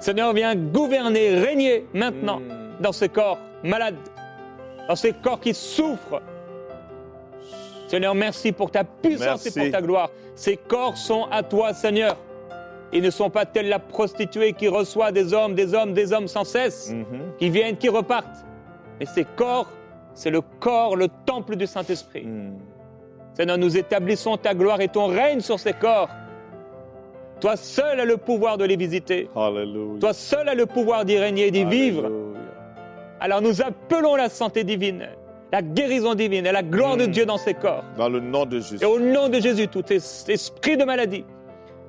Seigneur, 0.00 0.32
viens 0.32 0.54
gouverner, 0.54 1.34
régner 1.34 1.86
maintenant 1.94 2.38
Mm. 2.40 2.82
dans 2.82 2.92
ces 2.92 3.08
corps 3.08 3.38
malades, 3.64 3.96
dans 4.88 4.94
ces 4.96 5.12
corps 5.12 5.40
qui 5.40 5.54
souffrent. 5.54 6.20
Seigneur, 7.88 8.14
merci 8.14 8.52
pour 8.52 8.70
ta 8.70 8.84
puissance 8.84 9.44
Merci. 9.44 9.58
et 9.58 9.62
pour 9.62 9.70
ta 9.72 9.82
gloire. 9.82 10.10
Ces 10.36 10.56
corps 10.56 10.96
sont 10.96 11.26
à 11.30 11.42
toi, 11.42 11.72
Seigneur. 11.72 12.16
Ils 12.92 13.02
ne 13.02 13.10
sont 13.10 13.28
pas 13.30 13.44
tels 13.44 13.68
la 13.68 13.78
prostituée 13.78 14.52
qui 14.52 14.68
reçoit 14.68 15.10
des 15.10 15.34
hommes, 15.34 15.54
des 15.54 15.74
hommes, 15.74 15.92
des 15.94 16.12
hommes 16.12 16.28
sans 16.28 16.44
cesse. 16.44 16.90
Mhm. 16.92 17.32
qui 17.38 17.50
viennent, 17.50 17.76
qui 17.76 17.88
repartent. 17.88 18.44
Mais 19.00 19.06
ces 19.06 19.24
corps, 19.24 19.68
c'est 20.14 20.30
le 20.30 20.40
corps, 20.40 20.96
le 20.96 21.08
temple 21.26 21.56
du 21.56 21.66
Saint-Esprit. 21.66 22.24
Mm. 22.24 22.58
Seigneur, 23.34 23.56
nous 23.58 23.76
établissons 23.76 24.36
ta 24.36 24.52
gloire 24.54 24.80
et 24.80 24.88
ton 24.88 25.06
règne 25.06 25.40
sur 25.40 25.60
ces 25.60 25.72
corps. 25.72 26.08
Toi 27.40 27.56
seul 27.56 28.00
as 28.00 28.04
le 28.04 28.16
pouvoir 28.16 28.58
de 28.58 28.64
les 28.64 28.74
visiter. 28.76 29.30
Toi 29.32 30.12
seul 30.12 30.48
as 30.48 30.54
le 30.54 30.66
pouvoir 30.66 31.04
d'y 31.04 31.16
régner 31.18 31.46
et 31.46 31.50
d'y 31.52 31.64
vivre. 31.64 32.10
Alors 33.20 33.40
nous 33.40 33.62
appelons 33.62 34.16
la 34.16 34.28
santé 34.28 34.64
divine, 34.64 35.08
la 35.52 35.62
guérison 35.62 36.14
divine 36.14 36.46
et 36.46 36.52
la 36.52 36.62
gloire 36.62 36.96
de 36.96 37.06
Mm. 37.06 37.10
Dieu 37.10 37.26
dans 37.26 37.38
ces 37.38 37.54
corps. 37.54 37.84
Dans 37.96 38.08
le 38.08 38.20
nom 38.20 38.44
de 38.46 38.58
Jésus. 38.60 38.78
Et 38.82 38.84
au 38.84 38.98
nom 38.98 39.28
de 39.28 39.40
Jésus, 39.40 39.68
tout 39.68 39.84
es- 39.92 39.96
esprit 40.30 40.76
de 40.76 40.84
maladie, 40.84 41.24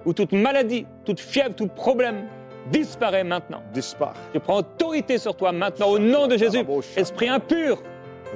ou 0.05 0.13
toute 0.13 0.31
maladie, 0.31 0.85
toute 1.05 1.19
fièvre, 1.19 1.53
tout 1.55 1.67
problème, 1.67 2.25
disparaît 2.71 3.23
maintenant. 3.23 3.61
Disparaît. 3.73 4.13
Je 4.33 4.39
prends 4.39 4.57
autorité 4.57 5.17
sur 5.17 5.35
toi 5.35 5.51
maintenant 5.51 5.87
au 5.89 5.99
nom 5.99 6.27
de 6.27 6.37
Jésus. 6.37 6.59
Esprit 6.95 7.27
impur, 7.29 7.81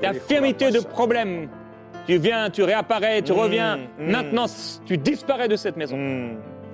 d'infirmité, 0.01 0.71
de 0.71 0.79
problème. 0.79 1.47
Tu 2.05 2.17
viens, 2.17 2.49
tu 2.49 2.63
réapparais, 2.63 3.21
tu 3.21 3.31
Mm, 3.31 3.35
reviens. 3.39 3.77
mm. 3.77 4.11
Maintenant, 4.11 4.45
tu 4.85 4.97
disparais 4.97 5.47
de 5.47 5.55
cette 5.55 5.77
maison. 5.77 5.97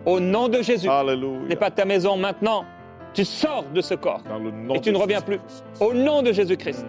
Au 0.05 0.19
nom 0.19 0.47
de 0.47 0.61
Jésus. 0.63 0.87
Ce 0.87 0.91
Alléluia. 0.91 1.39
n'est 1.47 1.55
pas 1.55 1.69
ta 1.69 1.85
maison 1.85 2.17
maintenant. 2.17 2.65
Tu 3.13 3.25
sors 3.25 3.65
de 3.73 3.81
ce 3.81 3.93
corps. 3.95 4.21
Dans 4.27 4.39
le 4.39 4.49
nom 4.51 4.75
Et 4.75 4.81
tu 4.81 4.91
ne 4.91 4.97
reviens 4.97 5.21
plus. 5.21 5.39
Au 5.81 5.93
nom 5.93 6.21
de 6.23 6.31
Jésus-Christ. 6.31 6.85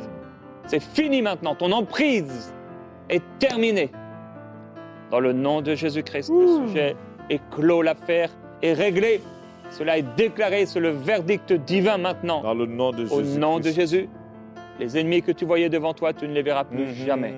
C'est 0.71 0.79
fini 0.79 1.21
maintenant. 1.21 1.57
Ton 1.57 1.73
emprise 1.73 2.55
est 3.09 3.23
terminée. 3.41 3.91
Dans 5.11 5.19
le 5.19 5.33
nom 5.33 5.63
de 5.63 5.75
Jésus-Christ, 5.75 6.31
le 6.31 6.47
sujet 6.69 6.95
est 7.29 7.41
clos, 7.51 7.83
l'affaire 7.83 8.31
est 8.63 8.73
réglée. 8.73 9.21
Cela 9.73 9.99
est 9.99 10.05
déclaré, 10.17 10.67
c'est 10.67 10.79
le 10.79 10.91
verdict 10.91 11.53
divin 11.53 11.99
maintenant. 11.99 12.41
Dans 12.43 12.55
le 12.55 12.67
nom 12.67 12.93
de 12.93 13.05
Au 13.09 13.19
Jésus. 13.21 13.39
nom 13.41 13.59
de 13.59 13.69
Jésus, 13.71 14.09
les 14.79 14.97
ennemis 14.97 15.23
que 15.23 15.33
tu 15.33 15.45
voyais 15.45 15.69
devant 15.69 15.93
toi, 15.93 16.13
tu 16.13 16.29
ne 16.29 16.33
les 16.35 16.43
verras 16.43 16.63
plus 16.63 16.95
jamais. 16.95 17.35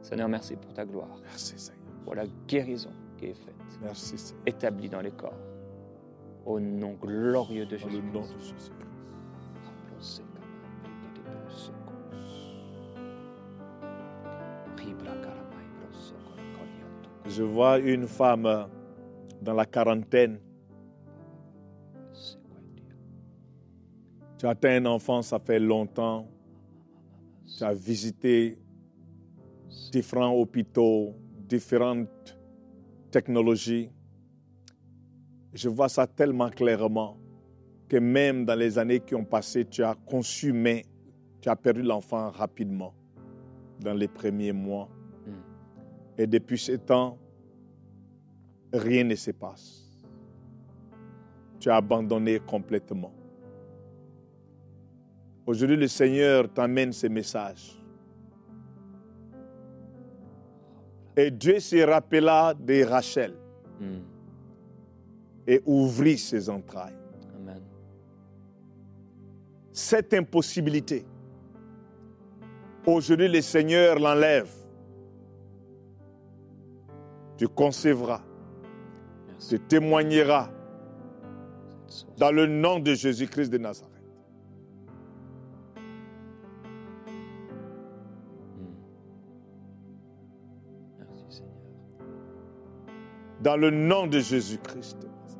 Seigneur, 0.00 0.28
merci 0.28 0.54
pour 0.54 0.72
ta 0.72 0.84
gloire, 0.84 1.08
Merci 1.24 1.58
Seigneur. 1.58 1.82
pour 2.04 2.14
la 2.14 2.24
guérison 2.46 2.90
qui 3.18 3.26
est 3.26 3.34
faite, 3.34 3.54
Merci 3.82 4.16
Seigneur. 4.16 4.42
établie 4.46 4.88
dans 4.88 5.00
les 5.00 5.10
corps. 5.10 5.34
Au 6.46 6.60
nom 6.60 6.94
glorieux 7.02 7.66
de 7.66 7.72
le 7.72 7.78
Jésus. 7.78 8.02
Je 17.26 17.42
vois 17.42 17.78
une 17.78 18.06
femme 18.06 18.68
dans 19.40 19.54
la 19.54 19.64
quarantaine. 19.64 20.38
Tu 24.38 24.46
as 24.46 24.50
atteint 24.50 24.82
un 24.82 24.86
enfant, 24.86 25.22
ça 25.22 25.38
fait 25.38 25.58
longtemps. 25.58 26.28
Tu 27.56 27.64
as 27.64 27.72
visité 27.72 28.58
différents 29.92 30.32
hôpitaux, 30.32 31.14
différentes 31.48 32.36
technologies. 33.10 33.90
Je 35.54 35.68
vois 35.68 35.88
ça 35.88 36.06
tellement 36.06 36.50
clairement 36.50 37.18
que 37.88 37.96
même 37.98 38.44
dans 38.44 38.58
les 38.58 38.78
années 38.78 39.00
qui 39.00 39.14
ont 39.14 39.24
passé, 39.24 39.64
tu 39.64 39.84
as 39.84 39.94
conçu, 39.94 40.52
mais 40.52 40.84
tu 41.40 41.48
as 41.48 41.56
perdu 41.56 41.82
l'enfant 41.82 42.30
rapidement 42.30 42.94
dans 43.82 43.94
les 43.94 44.08
premiers 44.08 44.52
mois. 44.52 44.88
Et 46.18 46.26
depuis 46.26 46.58
ce 46.58 46.72
temps, 46.72 47.18
rien 48.72 49.04
ne 49.04 49.14
se 49.14 49.30
passe. 49.30 49.88
Tu 51.58 51.70
as 51.70 51.76
abandonné 51.76 52.38
complètement. 52.40 53.12
Aujourd'hui, 55.46 55.76
le 55.76 55.88
Seigneur 55.88 56.52
t'amène 56.52 56.92
ce 56.92 57.06
message. 57.06 57.78
Et 61.16 61.30
Dieu 61.30 61.60
se 61.60 61.76
rappela 61.84 62.54
de 62.54 62.84
Rachel 62.84 63.34
Mm. 63.80 63.98
et 65.48 65.60
ouvrit 65.66 66.16
ses 66.18 66.48
entrailles. 66.48 66.94
Amen. 67.36 67.60
Cette 69.72 70.14
impossibilité, 70.14 71.04
aujourd'hui, 72.86 73.28
le 73.28 73.40
Seigneur 73.40 73.98
l'enlève. 73.98 74.50
Tu 77.36 77.48
concevras, 77.48 78.22
tu 79.48 79.58
témoigneras 79.58 80.50
dans 82.16 82.30
le 82.30 82.46
nom 82.46 82.78
de 82.78 82.94
Jésus-Christ 82.94 83.50
de 83.50 83.58
Nazareth. 83.58 83.92
Mm. 88.56 88.64
Merci 90.98 91.24
Seigneur. 91.28 91.52
Dans 93.40 93.56
le 93.56 93.70
nom 93.70 94.06
de 94.06 94.20
Jésus-Christ. 94.20 94.98
de 95.00 95.06
Nazareth. 95.08 95.38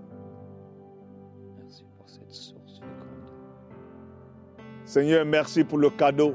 Merci 1.59 1.85
pour 1.97 2.09
cette 2.09 2.33
source. 2.35 2.81
Seigneur, 4.85 5.25
merci 5.25 5.63
pour 5.63 5.79
le 5.79 5.91
cadeau. 5.91 6.35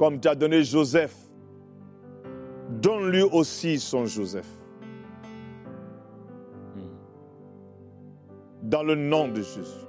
Comme 0.00 0.18
tu 0.18 0.28
as 0.28 0.34
donné 0.34 0.64
Joseph, 0.64 1.14
donne-lui 2.80 3.20
aussi 3.20 3.78
son 3.78 4.06
Joseph. 4.06 4.48
Mm. 6.74 6.80
Dans 8.62 8.82
le 8.82 8.94
nom 8.94 9.28
de 9.28 9.42
Jésus. 9.42 9.84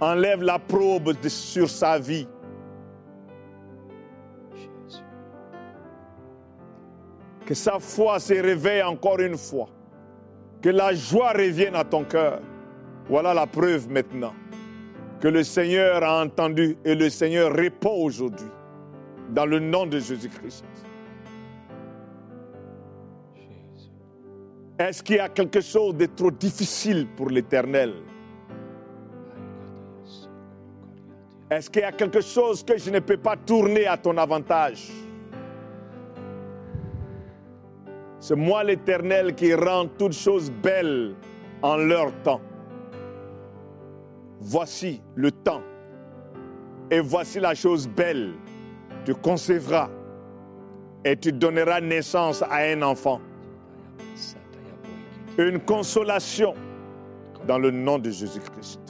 Enlève 0.00 0.44
la 0.44 0.60
probe 0.60 1.20
de- 1.20 1.28
sur 1.28 1.68
sa 1.68 1.98
vie. 1.98 2.28
Que 7.44 7.54
sa 7.54 7.80
foi 7.80 8.20
se 8.20 8.34
réveille 8.34 8.84
encore 8.84 9.18
une 9.18 9.36
fois. 9.36 9.68
Que 10.60 10.68
la 10.68 10.94
joie 10.94 11.32
revienne 11.32 11.74
à 11.74 11.82
ton 11.82 12.04
cœur. 12.04 12.38
Voilà 13.08 13.34
la 13.34 13.48
preuve 13.48 13.90
maintenant 13.90 14.34
que 15.18 15.26
le 15.26 15.42
Seigneur 15.42 16.04
a 16.04 16.22
entendu 16.22 16.76
et 16.84 16.94
le 16.94 17.10
Seigneur 17.10 17.52
répond 17.52 18.04
aujourd'hui 18.04 18.46
dans 19.32 19.46
le 19.46 19.58
nom 19.58 19.86
de 19.86 19.98
Jésus-Christ. 19.98 20.64
Jésus. 23.34 23.90
Est-ce 24.78 25.02
qu'il 25.02 25.16
y 25.16 25.20
a 25.20 25.28
quelque 25.28 25.60
chose 25.60 25.96
de 25.96 26.06
trop 26.06 26.30
difficile 26.30 27.06
pour 27.16 27.30
l'Éternel? 27.30 27.94
Est-ce 31.50 31.68
qu'il 31.68 31.82
y 31.82 31.84
a 31.84 31.92
quelque 31.92 32.20
chose 32.20 32.64
que 32.64 32.78
je 32.78 32.90
ne 32.90 32.98
peux 32.98 33.16
pas 33.16 33.36
tourner 33.36 33.86
à 33.86 33.96
ton 33.96 34.16
avantage? 34.16 34.90
C'est 38.20 38.36
moi 38.36 38.64
l'Éternel 38.64 39.34
qui 39.34 39.54
rend 39.54 39.86
toutes 39.98 40.14
choses 40.14 40.50
belles 40.50 41.14
en 41.60 41.76
leur 41.76 42.12
temps. 42.22 42.40
Voici 44.40 45.02
le 45.14 45.30
temps. 45.30 45.62
Et 46.90 47.00
voici 47.00 47.40
la 47.40 47.54
chose 47.54 47.88
belle. 47.88 48.34
Tu 49.04 49.14
concevras 49.14 49.88
et 51.04 51.16
tu 51.16 51.32
donneras 51.32 51.80
naissance 51.80 52.42
à 52.42 52.56
un 52.56 52.82
enfant. 52.82 53.20
Une 55.38 55.58
consolation 55.60 56.54
dans 57.46 57.58
le 57.58 57.70
nom 57.70 57.98
de 57.98 58.10
Jésus-Christ. 58.10 58.80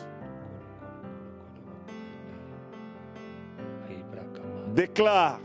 Déclare, 4.74 5.40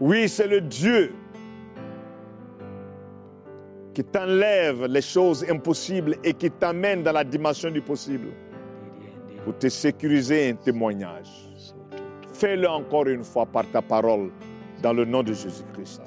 oui, 0.00 0.28
c'est 0.28 0.46
le 0.46 0.60
Dieu 0.60 1.14
qui 3.94 4.04
t'enlève 4.04 4.84
les 4.84 5.02
choses 5.02 5.44
impossibles 5.50 6.16
et 6.22 6.34
qui 6.34 6.50
t'amène 6.50 7.02
dans 7.02 7.12
la 7.12 7.24
dimension 7.24 7.70
du 7.70 7.80
possible 7.80 8.28
pour 9.44 9.56
te 9.58 9.68
sécuriser 9.68 10.50
un 10.50 10.54
témoignage. 10.54 11.49
Fais-le 12.40 12.70
encore 12.70 13.06
une 13.06 13.22
fois 13.22 13.44
par 13.44 13.70
ta 13.70 13.82
parole 13.82 14.30
dans 14.82 14.94
le 14.94 15.04
nom 15.04 15.22
de 15.22 15.34
Jésus-Christ. 15.34 16.00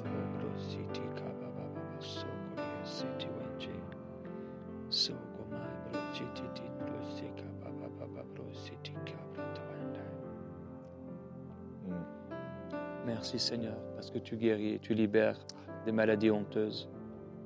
Merci 13.06 13.38
Seigneur, 13.38 13.76
parce 13.94 14.10
que 14.10 14.18
tu 14.18 14.36
guéris 14.36 14.74
et 14.74 14.78
tu 14.80 14.92
libères 14.92 15.38
des 15.86 15.92
maladies 15.92 16.32
honteuses. 16.32 16.90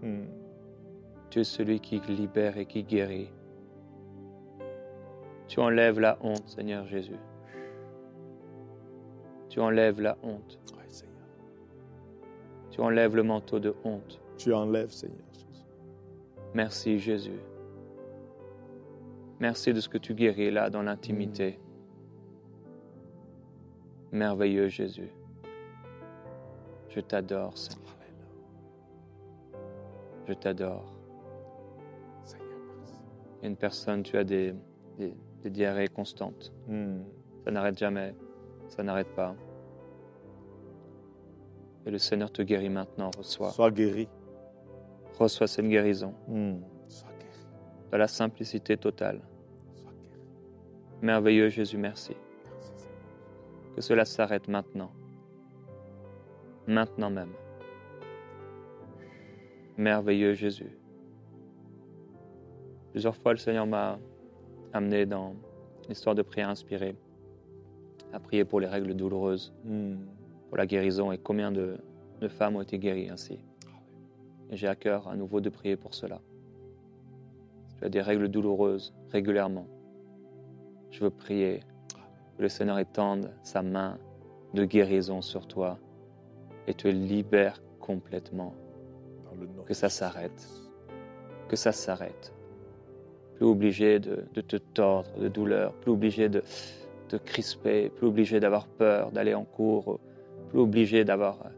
Hmm. 0.01 0.25
Tu 1.29 1.41
es 1.41 1.45
celui 1.45 1.79
qui 1.81 2.01
libère 2.09 2.57
et 2.57 2.65
qui 2.65 2.85
guérit. 2.85 3.29
Tu 5.47 5.61
enlèves 5.61 6.01
la 6.01 6.17
honte, 6.23 6.49
Seigneur 6.49 6.87
Jésus. 6.87 7.19
Tu 9.49 9.61
enlèves 9.61 10.01
la 10.01 10.17
honte. 10.23 10.59
Seigneur. 10.89 11.15
Tu 12.71 12.81
enlèves 12.81 13.15
le 13.17 13.23
manteau 13.23 13.59
de 13.59 13.75
honte. 13.85 14.21
Tu 14.37 14.53
enlèves, 14.55 14.91
Seigneur. 14.91 15.19
Jésus. 15.33 15.65
Merci 16.55 16.99
Jésus. 16.99 17.41
Merci 19.41 19.73
de 19.73 19.81
ce 19.81 19.89
que 19.89 19.99
tu 19.99 20.15
guéris 20.15 20.51
là 20.51 20.71
dans 20.71 20.83
l'intimité. 20.83 21.59
Merveilleux 24.13 24.69
Jésus. 24.69 25.11
Je 26.89 27.01
t'adore 27.01 27.57
Seigneur. 27.57 27.85
Je 30.27 30.33
t'adore. 30.35 30.93
Une 33.43 33.57
personne, 33.57 34.03
tu 34.03 34.17
as 34.17 34.25
des, 34.25 34.53
des- 34.99 35.15
des 35.43 35.51
diarrhées 35.51 35.89
constantes. 35.89 36.53
Hmm. 36.67 37.03
Ça 37.45 37.51
n'arrête 37.53 37.79
jamais. 37.79 38.15
Ça 38.69 38.83
n'arrête 38.83 39.13
pas. 39.15 39.35
Et 41.87 41.91
le 41.91 41.99
Seigneur 41.99 42.31
te 42.31 42.43
guérit 42.43 42.69
maintenant. 42.69 43.11
Reçois. 43.17 43.51
Sois 43.51 43.71
guéri. 43.71 44.09
Reçois 45.19 45.47
cette 45.47 45.67
guérison 45.67 46.15
Hmm. 46.29 46.61
Sois 46.89 47.09
guéri. 47.19 47.47
dans 47.91 47.99
la 47.99 48.09
simplicité 48.09 48.77
totale. 48.77 49.21
Sois 49.75 49.91
guéri. 49.93 50.21
Merveilleux 51.03 51.49
Jésus, 51.49 51.79
merci. 51.79 52.15
Que 53.75 53.81
cela 53.81 54.05
s'arrête 54.05 54.49
maintenant. 54.49 54.91
Maintenant 56.67 57.11
même. 57.11 57.33
Merveilleux 59.77 60.35
Jésus. 60.35 60.77
Plusieurs 62.91 63.17
fois, 63.17 63.33
le 63.33 63.39
Seigneur 63.39 63.67
m'a 63.67 63.99
amené 64.73 65.07
dans 65.07 65.35
l'histoire 65.89 66.15
de 66.15 66.23
prière 66.23 66.49
inspirée 66.49 66.97
à 68.13 68.21
prier 68.21 68.45
pour 68.45 68.61
les 68.61 68.67
règles 68.67 68.95
douloureuses, 68.95 69.53
Hmm. 69.65 69.97
pour 70.49 70.57
la 70.57 70.67
guérison 70.67 71.13
et 71.13 71.19
combien 71.19 71.53
de, 71.53 71.77
de 72.21 72.29
femmes 72.29 72.57
ont 72.57 72.63
été 72.63 72.79
guéries 72.79 73.11
ainsi. 73.11 73.39
Et 74.51 74.57
j'ai 74.57 74.67
à 74.69 74.75
cœur 74.75 75.09
à 75.09 75.17
nouveau 75.17 75.41
de 75.41 75.51
prier 75.51 75.77
pour 75.77 75.95
cela. 75.95 76.21
Tu 77.79 77.85
as 77.85 77.89
des 77.91 78.01
règles 78.01 78.29
douloureuses 78.29 78.95
régulièrement, 79.11 79.67
je 80.91 81.05
veux 81.05 81.11
prier 81.11 81.61
que 82.37 82.43
le 82.43 82.49
Seigneur 82.49 82.79
étende 82.79 83.31
sa 83.43 83.63
main 83.63 83.99
de 84.55 84.65
guérison 84.65 85.21
sur 85.21 85.47
toi 85.47 85.79
et 86.67 86.75
te 86.75 86.89
libère 86.89 87.61
complètement. 87.79 88.55
Que 89.67 89.75
ça 89.75 89.89
s'arrête. 89.89 90.49
Que 91.49 91.57
ça 91.57 91.73
s'arrête. 91.73 92.33
Plus 93.37 93.47
obligé 93.47 94.01
de, 94.01 94.25
de 94.35 94.41
te 94.41 94.57
tordre 94.57 95.11
de 95.21 95.29
douleur, 95.29 95.73
plus 95.75 95.93
obligé 95.93 96.29
de 96.29 96.43
te 97.09 97.17
crisper, 97.17 97.89
plus 97.91 98.07
obligé 98.07 98.39
d'avoir 98.41 98.67
peur 98.67 99.11
d'aller 99.13 99.35
en 99.35 99.45
cours, 99.45 99.99
plus 100.51 100.61
obligé 100.61 101.05
d'avoir 101.05 101.37
euh, 101.47 101.49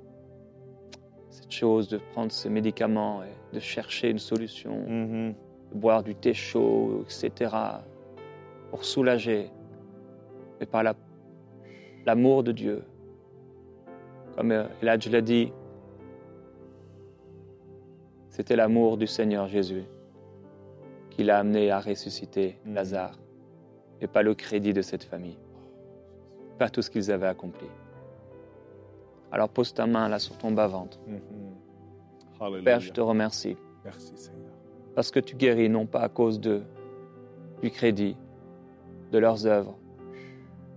cette 1.31 1.51
chose 1.53 1.89
de 1.89 1.99
prendre 2.13 2.33
ces 2.33 2.49
médicaments 2.51 3.23
et 3.23 3.55
de 3.55 3.61
chercher 3.61 4.11
une 4.11 4.19
solution 4.19 4.75
Mhm. 4.87 5.35
de 5.73 5.79
boire 5.79 6.03
du 6.03 6.15
thé 6.15 6.35
chaud, 6.35 7.05
etc., 7.05 7.55
pour 8.71 8.85
soulager, 8.85 9.51
mais 10.59 10.67
par 10.67 10.83
la- 10.83 10.95
l'amour 12.07 12.43
de 12.43 12.53
Dieu. 12.53 12.83
Comme 14.37 14.53
euh, 14.53 14.65
Elijah 14.83 15.11
l'a 15.11 15.21
dit, 15.21 15.53
c'était 18.29 18.57
l'amour 18.57 18.97
du 18.97 19.07
Seigneur 19.07 19.49
Jésus 19.49 19.85
qui 21.11 21.25
l'a 21.25 21.39
amené 21.39 21.71
à 21.71 21.81
ressusciter 21.81 22.57
Mhm. 22.65 22.75
Lazare, 22.75 23.19
et 24.01 24.07
pas 24.07 24.23
le 24.23 24.35
crédit 24.35 24.73
de 24.73 24.83
cette 24.83 25.05
famille, 25.05 25.39
pas 26.59 26.71
tout 26.71 26.83
ce 26.83 26.91
qu'ils 26.91 27.11
avaient 27.11 27.27
accompli. 27.27 27.67
Alors 29.33 29.49
pose 29.49 29.73
ta 29.73 29.87
main 29.87 30.09
là 30.09 30.19
sur 30.19 30.37
ton 30.39 30.51
bas-ventre. 30.53 30.99
Mhm. 31.07 32.65
Père, 32.65 32.81
je 32.81 32.91
te 32.91 33.01
remercie. 33.01 33.57
Merci, 33.85 34.13
Seigneur. 34.17 34.53
Parce 34.95 35.11
que 35.11 35.21
tu 35.21 35.37
guéris 35.37 35.69
non 35.69 35.87
pas 35.87 36.01
à 36.01 36.09
cause 36.09 36.41
de, 36.41 36.63
du 37.63 37.71
crédit, 37.71 38.17
de 39.13 39.19
leurs 39.19 39.47
œuvres, 39.47 39.77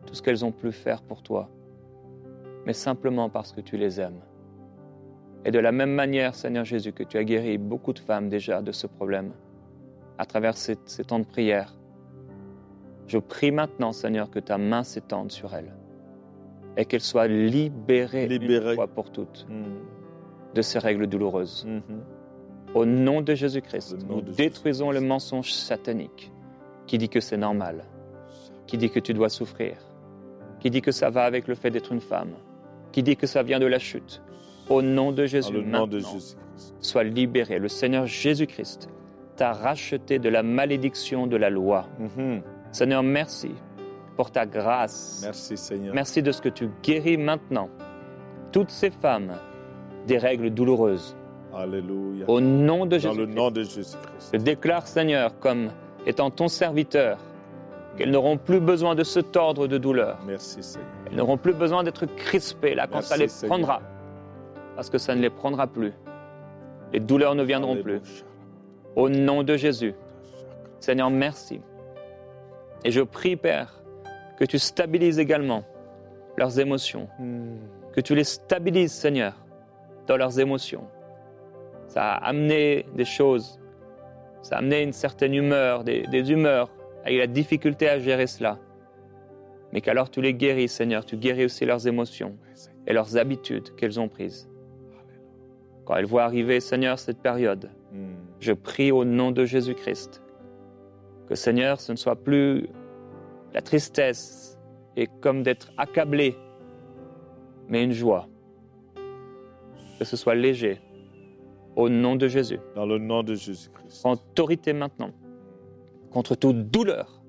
tout 0.05 0.13
ce 0.13 0.21
qu'elles 0.21 0.43
ont 0.43 0.51
pu 0.51 0.71
faire 0.71 1.01
pour 1.01 1.23
toi, 1.23 1.49
mais 2.65 2.73
simplement 2.73 3.29
parce 3.29 3.53
que 3.53 3.61
tu 3.61 3.77
les 3.77 3.99
aimes. 3.99 4.19
Et 5.45 5.51
de 5.51 5.59
la 5.59 5.71
même 5.71 5.91
manière, 5.91 6.35
Seigneur 6.35 6.65
Jésus, 6.65 6.93
que 6.93 7.03
tu 7.03 7.17
as 7.17 7.23
guéri 7.23 7.57
beaucoup 7.57 7.93
de 7.93 7.99
femmes 7.99 8.29
déjà 8.29 8.61
de 8.61 8.71
ce 8.71 8.87
problème, 8.87 9.31
à 10.17 10.25
travers 10.25 10.55
ces, 10.55 10.77
ces 10.85 11.03
temps 11.03 11.19
de 11.19 11.25
prière, 11.25 11.75
je 13.07 13.17
prie 13.17 13.51
maintenant, 13.51 13.91
Seigneur, 13.91 14.29
que 14.29 14.39
ta 14.39 14.57
main 14.57 14.83
s'étende 14.83 15.31
sur 15.31 15.53
elles 15.53 15.73
et 16.77 16.85
qu'elles 16.85 17.01
soient 17.01 17.27
libérées 17.27 18.27
Libérées. 18.27 18.69
une 18.71 18.75
fois 18.75 18.87
pour 18.87 19.11
toutes 19.11 19.45
Hmm. 19.49 19.73
de 20.55 20.61
ces 20.61 20.79
règles 20.79 21.07
douloureuses. 21.07 21.65
Mhm. 21.67 21.81
Au 22.75 22.85
nom 22.85 23.21
de 23.21 23.35
Jésus-Christ, 23.35 23.97
nous 24.07 24.21
de 24.21 24.31
détruisons 24.31 24.91
le 24.91 25.01
mensonge 25.01 25.51
satanique 25.51 26.31
qui 26.87 26.97
dit 26.97 27.09
que 27.09 27.19
c'est 27.19 27.37
normal, 27.37 27.83
qui 28.67 28.77
dit 28.77 28.89
que 28.89 28.99
tu 28.99 29.13
dois 29.13 29.29
souffrir, 29.29 29.77
qui 30.59 30.69
dit 30.71 30.81
que 30.81 30.91
ça 30.91 31.09
va 31.11 31.23
avec 31.25 31.47
le 31.47 31.55
fait 31.55 31.69
d'être 31.71 31.91
une 31.91 32.01
femme, 32.01 32.33
qui 32.91 33.03
dit 33.03 33.15
que 33.17 33.27
ça 33.27 33.43
vient 33.43 33.59
de 33.59 33.65
la 33.67 33.79
chute. 33.79 34.21
Au 34.69 34.81
nom 34.81 35.11
de 35.11 35.25
Jésus, 35.25 35.53
nom 35.61 35.85
de 35.87 35.99
sois 36.79 37.03
libéré. 37.03 37.59
Le 37.59 37.67
Seigneur 37.67 38.05
Jésus-Christ 38.07 38.89
t'a 39.35 39.51
racheté 39.53 40.19
de 40.19 40.29
la 40.29 40.41
malédiction 40.43 41.27
de 41.27 41.35
la 41.35 41.49
loi. 41.49 41.87
Seigneur, 42.73 43.01
merci 43.03 43.55
pour 44.17 44.29
ta 44.31 44.45
grâce. 44.45 45.21
Merci, 45.23 45.55
Seigneur. 45.57 45.93
Merci 45.95 46.21
de 46.21 46.31
ce 46.31 46.41
que 46.41 46.49
tu 46.49 46.69
guéris 46.83 47.17
maintenant 47.17 47.69
toutes 48.51 48.69
ces 48.69 48.89
femmes 48.91 49.33
des 50.07 50.17
règles 50.17 50.49
douloureuses. 50.49 51.15
Alléluia. 51.55 52.25
Au 52.27 52.41
nom 52.41 52.85
de 52.85 52.97
Dans 52.97 53.13
le 53.13 53.25
Jésus. 53.25 53.35
nom 53.35 53.51
de 53.51 53.63
Jésus-Christ. 53.63 54.29
Je 54.33 54.37
déclare, 54.39 54.87
Seigneur, 54.87 55.39
comme 55.39 55.69
étant 56.05 56.29
ton 56.31 56.47
serviteur, 56.47 57.17
qu'elles 57.95 58.09
n'auront 58.11 58.37
plus 58.37 58.59
besoin 58.59 58.95
de 58.95 59.03
se 59.03 59.19
tordre 59.19 59.67
de 59.67 59.77
douleur. 59.77 60.17
Merci, 60.25 60.61
Seigneur. 60.63 60.87
Elles 61.09 61.15
n'auront 61.17 61.37
plus 61.37 61.53
besoin 61.53 61.83
d'être 61.83 62.05
crispées 62.07 62.73
là 62.75 62.87
quand 62.87 62.95
Merci, 62.95 63.09
ça 63.09 63.17
les 63.17 63.27
Seigneur. 63.27 63.55
prendra. 63.57 63.81
Parce 64.75 64.89
que 64.89 64.97
ça 64.97 65.13
ne 65.15 65.21
les 65.21 65.29
prendra 65.29 65.67
plus. 65.67 65.93
Les 66.91 66.99
douleurs 66.99 67.35
ne 67.35 67.43
viendront 67.43 67.77
plus. 67.81 68.01
Au 68.95 69.09
nom 69.09 69.43
de 69.43 69.55
Jésus. 69.55 69.93
Seigneur, 70.79 71.09
merci. 71.11 71.61
Et 72.83 72.91
je 72.91 73.01
prie, 73.01 73.35
Père, 73.35 73.81
que 74.37 74.45
tu 74.45 74.59
stabilises 74.59 75.19
également 75.19 75.63
leurs 76.37 76.59
émotions, 76.59 77.07
Hmm. 77.19 77.55
que 77.93 78.01
tu 78.01 78.15
les 78.15 78.23
stabilises, 78.23 78.91
Seigneur, 78.91 79.33
dans 80.07 80.17
leurs 80.17 80.39
émotions. 80.39 80.85
Ça 81.87 82.13
a 82.13 82.27
amené 82.29 82.85
des 82.95 83.05
choses, 83.05 83.59
ça 84.41 84.55
a 84.55 84.59
amené 84.59 84.81
une 84.81 84.93
certaine 84.93 85.33
humeur, 85.33 85.83
des, 85.83 86.01
des 86.07 86.31
humeurs, 86.31 86.71
avec 87.05 87.19
la 87.19 87.27
difficulté 87.27 87.87
à 87.87 87.99
gérer 87.99 88.25
cela. 88.27 88.57
Mais 89.71 89.81
qu'alors 89.81 90.09
tu 90.09 90.21
les 90.21 90.33
guéris, 90.33 90.67
Seigneur, 90.69 91.05
tu 91.05 91.17
guéris 91.17 91.45
aussi 91.45 91.65
leurs 91.65 91.87
émotions 91.87 92.35
et 92.87 92.93
leurs 92.93 93.17
habitudes 93.17 93.75
qu'elles 93.75 93.99
ont 93.99 94.07
prises. 94.09 94.49
Quand 95.85 95.95
elles 95.95 96.05
voient 96.05 96.23
arriver, 96.23 96.59
Seigneur, 96.59 96.97
cette 96.99 97.19
période, 97.19 97.69
Hmm. 97.91 98.15
je 98.39 98.53
prie 98.53 98.91
au 98.91 99.05
nom 99.05 99.29
de 99.31 99.45
Jésus-Christ 99.45 100.22
que 101.33 101.39
Seigneur, 101.39 101.81
ce 101.81 101.91
ne 101.91 101.97
soit 101.97 102.15
plus 102.15 102.69
la 103.55 103.61
tristesse 103.63 104.59
et 104.95 105.07
comme 105.19 105.41
d'être 105.41 105.71
accablé, 105.77 106.37
mais 107.67 107.83
une 107.83 107.91
joie. 107.91 108.27
Que 109.97 110.05
ce 110.05 110.15
soit 110.15 110.35
léger. 110.35 110.79
Au 111.75 111.89
nom 111.89 112.15
de 112.15 112.27
Jésus. 112.27 112.59
Dans 112.75 112.85
le 112.85 112.99
nom 112.99 113.23
de 113.23 113.33
Jésus-Christ. 113.33 114.05
Autorité 114.05 114.73
maintenant. 114.73 115.09
Contre 116.11 116.35
toute 116.35 116.69
douleur. 116.69 117.23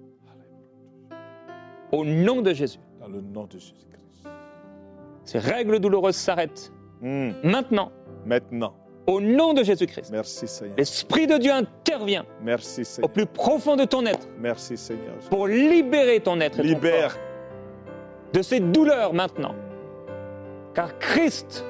Au 1.91 2.05
nom 2.05 2.43
de 2.43 2.53
Jésus. 2.53 2.81
Dans 3.01 3.09
le 3.09 3.23
nom 3.23 3.45
de 3.45 3.53
Jésus-Christ. 3.53 4.29
Ces 5.25 5.39
règles 5.39 5.81
douloureuses 5.81 6.17
s'arrêtent 6.17 6.71
Hmm. 7.01 7.31
maintenant. 7.43 7.91
Maintenant. 8.27 8.75
Au 9.07 9.21
nom 9.21 9.53
de 9.53 9.63
Jésus-Christ. 9.63 10.11
Merci 10.11 10.47
Seigneur. 10.49 10.75
L'Esprit 10.79 11.27
de 11.27 11.37
Dieu 11.37 11.53
intervient 11.53 12.25
Merci 12.43 12.85
au 13.03 13.09
plus 13.09 13.27
profond 13.27 13.77
de 13.77 13.85
ton 13.85 14.07
être 14.07 14.27
Merci 14.39 14.77
Seigneur. 14.79 15.15
pour 15.31 15.47
libérer 15.47 16.21
ton 16.21 16.41
être 16.41 16.59
et 16.59 16.63
ton 16.63 16.69
Libère. 16.69 17.13
corps 17.15 17.21
de 18.33 18.43
ces 18.43 18.61
douleurs 18.61 19.13
maintenant. 19.13 19.55
Car 20.75 20.99
Christ 20.99 21.65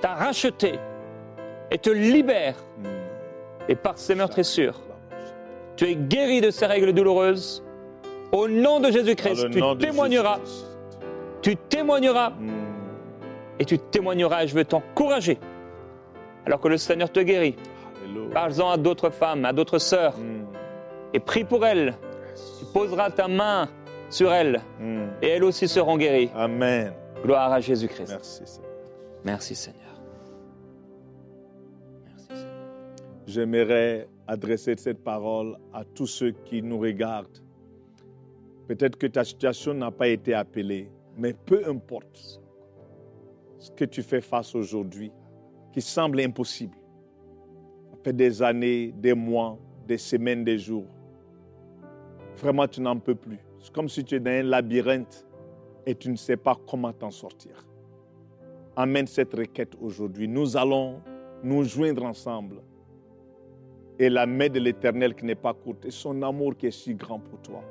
t'a 0.00 0.14
racheté 0.14 0.78
et 1.70 1.78
te 1.78 1.90
libère. 1.90 2.56
Hmm. 2.78 2.86
Et 3.68 3.76
par 3.76 3.96
ses 3.98 4.14
meurtrissures, 4.14 4.80
tu 5.76 5.84
es 5.84 5.94
guéri 5.94 6.40
de 6.40 6.50
ces 6.50 6.66
règles 6.66 6.92
douloureuses. 6.92 7.62
Au 8.32 8.48
nom 8.48 8.80
de 8.80 8.90
Jésus-Christ, 8.90 9.50
tu 9.50 9.60
témoigneras, 9.78 10.40
tu 11.42 11.56
témoigneras 11.56 12.30
Hmm. 12.30 12.50
et 13.60 13.64
tu 13.64 13.78
témoigneras. 13.78 14.44
Et 14.44 14.48
je 14.48 14.54
veux 14.54 14.64
t'encourager. 14.64 15.38
Alors 16.46 16.60
que 16.60 16.68
le 16.68 16.76
Seigneur 16.76 17.10
te 17.10 17.20
guérit, 17.20 17.56
parle-en 18.32 18.70
à 18.70 18.76
d'autres 18.76 19.10
femmes, 19.10 19.44
à 19.44 19.52
d'autres 19.52 19.78
sœurs, 19.78 20.16
Hmm. 20.18 20.44
et 21.12 21.20
prie 21.20 21.44
pour 21.44 21.64
elles. 21.64 21.94
Tu 22.58 22.64
poseras 22.72 23.10
ta 23.10 23.28
main 23.28 23.68
sur 24.10 24.32
elles, 24.32 24.60
Hmm. 24.78 25.06
et 25.22 25.28
elles 25.28 25.44
aussi 25.44 25.68
seront 25.68 25.96
guéries. 25.96 26.30
Amen. 26.34 26.92
Gloire 27.22 27.52
à 27.52 27.60
Jésus-Christ. 27.60 28.10
Merci 28.10 28.42
Seigneur. 28.46 28.70
Merci 29.24 29.54
Seigneur. 29.54 29.80
Merci 32.04 32.26
Seigneur. 32.28 32.44
J'aimerais 33.26 34.08
adresser 34.26 34.74
cette 34.76 35.02
parole 35.02 35.56
à 35.72 35.84
tous 35.84 36.06
ceux 36.06 36.32
qui 36.32 36.62
nous 36.62 36.78
regardent. 36.78 37.38
Peut-être 38.68 38.96
que 38.96 39.06
ta 39.06 39.24
situation 39.24 39.72
n'a 39.74 39.90
pas 39.90 40.08
été 40.08 40.34
appelée, 40.34 40.90
mais 41.16 41.32
peu 41.32 41.62
importe 41.68 42.40
ce 43.58 43.70
que 43.70 43.84
tu 43.86 44.02
fais 44.02 44.20
face 44.20 44.54
aujourd'hui, 44.54 45.10
qui 45.74 45.82
semble 45.82 46.20
impossible. 46.20 46.76
Fait 48.04 48.12
des 48.12 48.40
années, 48.40 48.94
des 48.96 49.12
mois, 49.12 49.58
des 49.88 49.98
semaines, 49.98 50.44
des 50.44 50.56
jours. 50.56 50.86
Vraiment, 52.36 52.68
tu 52.68 52.80
n'en 52.80 52.96
peux 52.96 53.16
plus. 53.16 53.40
C'est 53.60 53.72
comme 53.72 53.88
si 53.88 54.04
tu 54.04 54.14
es 54.14 54.20
dans 54.20 54.30
un 54.30 54.44
labyrinthe 54.44 55.26
et 55.84 55.96
tu 55.96 56.10
ne 56.10 56.16
sais 56.16 56.36
pas 56.36 56.56
comment 56.68 56.92
t'en 56.92 57.10
sortir. 57.10 57.66
Amène 58.76 59.08
cette 59.08 59.34
requête 59.34 59.72
aujourd'hui. 59.80 60.28
Nous 60.28 60.56
allons 60.56 61.00
nous 61.42 61.64
joindre 61.64 62.04
ensemble 62.04 62.62
et 63.98 64.08
la 64.08 64.26
main 64.26 64.48
de 64.48 64.60
l'Éternel 64.60 65.12
qui 65.16 65.24
n'est 65.24 65.34
pas 65.34 65.54
courte 65.54 65.86
et 65.86 65.90
son 65.90 66.22
amour 66.22 66.56
qui 66.56 66.66
est 66.66 66.70
si 66.70 66.94
grand 66.94 67.18
pour 67.18 67.40
toi, 67.40 67.64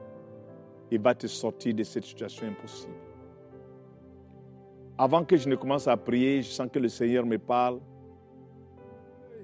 il 0.91 0.99
va 0.99 1.15
te 1.15 1.27
sortir 1.27 1.73
de 1.73 1.83
cette 1.83 2.03
situation 2.03 2.47
impossible. 2.47 2.93
Avant 4.97 5.23
que 5.23 5.37
je 5.37 5.47
ne 5.47 5.55
commence 5.55 5.87
à 5.87 5.95
prier, 5.95 6.41
je 6.41 6.49
sens 6.49 6.67
que 6.71 6.79
le 6.79 6.89
Seigneur 6.89 7.25
me 7.25 7.37
parle. 7.37 7.79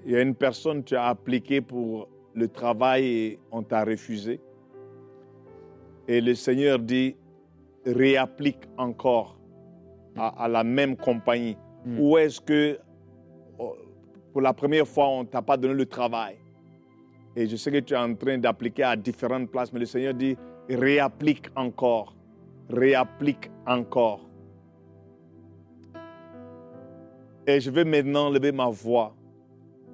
Il 0.04 0.12
y 0.12 0.16
a 0.16 0.22
une 0.22 0.34
personne 0.34 0.82
tu 0.82 0.96
as 0.96 1.06
appliqué 1.06 1.60
pour 1.60 2.08
le 2.34 2.48
travail 2.48 3.04
et 3.04 3.38
on 3.52 3.62
t'a 3.62 3.84
refusé. 3.84 4.40
Et 6.08 6.20
le 6.20 6.34
Seigneur 6.34 6.78
dit, 6.78 7.16
réapplique 7.84 8.62
encore 8.76 9.38
à, 10.16 10.44
à 10.44 10.48
la 10.48 10.64
même 10.64 10.96
compagnie. 10.96 11.56
Mm. 11.84 12.00
Ou 12.00 12.18
est-ce 12.18 12.40
que 12.40 12.78
oh, 13.58 13.76
pour 14.32 14.40
la 14.40 14.52
première 14.52 14.86
fois, 14.86 15.08
on 15.08 15.22
ne 15.22 15.28
t'a 15.28 15.42
pas 15.42 15.56
donné 15.56 15.74
le 15.74 15.86
travail? 15.86 16.36
Et 17.36 17.46
je 17.46 17.56
sais 17.56 17.70
que 17.70 17.78
tu 17.78 17.94
es 17.94 17.96
en 17.96 18.14
train 18.14 18.38
d'appliquer 18.38 18.82
à 18.84 18.96
différentes 18.96 19.50
places, 19.50 19.72
mais 19.72 19.80
le 19.80 19.86
Seigneur 19.86 20.14
dit, 20.14 20.36
réapplique 20.68 21.46
encore, 21.54 22.16
réapplique 22.68 23.50
encore. 23.66 24.28
Et 27.46 27.60
je 27.60 27.70
vais 27.70 27.84
maintenant 27.84 28.30
lever 28.30 28.52
ma 28.52 28.68
voix 28.68 29.14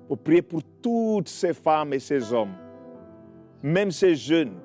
pour 0.07 0.19
prier 0.19 0.43
pour 0.43 0.63
toutes 0.83 1.29
ces 1.29 1.53
femmes 1.53 1.93
et 1.93 1.99
ces 1.99 2.33
hommes, 2.33 2.55
même 3.63 3.91
ces 3.91 4.15
jeunes 4.15 4.59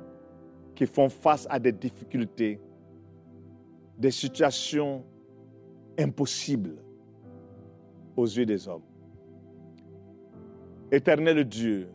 qui 0.76 0.86
font 0.86 1.10
face 1.10 1.48
à 1.50 1.60
des 1.60 1.72
difficultés, 1.72 2.60
des 3.98 4.12
situations 4.12 5.04
impossibles 5.98 6.78
aux 8.16 8.26
yeux 8.26 8.46
des 8.46 8.68
hommes. 8.68 8.84
Éternel 10.92 11.44
Dieu, 11.46 11.90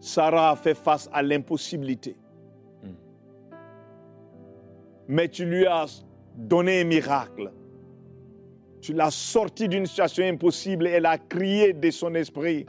Sarah 0.00 0.50
a 0.50 0.56
fait 0.56 0.74
face 0.74 1.08
à 1.12 1.22
l'impossibilité. 1.22 2.16
Mais 5.06 5.28
tu 5.28 5.44
lui 5.44 5.66
as 5.66 6.04
donné 6.36 6.82
un 6.82 6.84
miracle. 6.84 7.52
Tu 8.80 8.92
l'as 8.92 9.10
sortie 9.10 9.68
d'une 9.68 9.86
situation 9.86 10.24
impossible 10.24 10.86
et 10.86 10.90
elle 10.90 11.06
a 11.06 11.18
crié 11.18 11.72
de 11.72 11.90
son 11.90 12.14
esprit. 12.14 12.66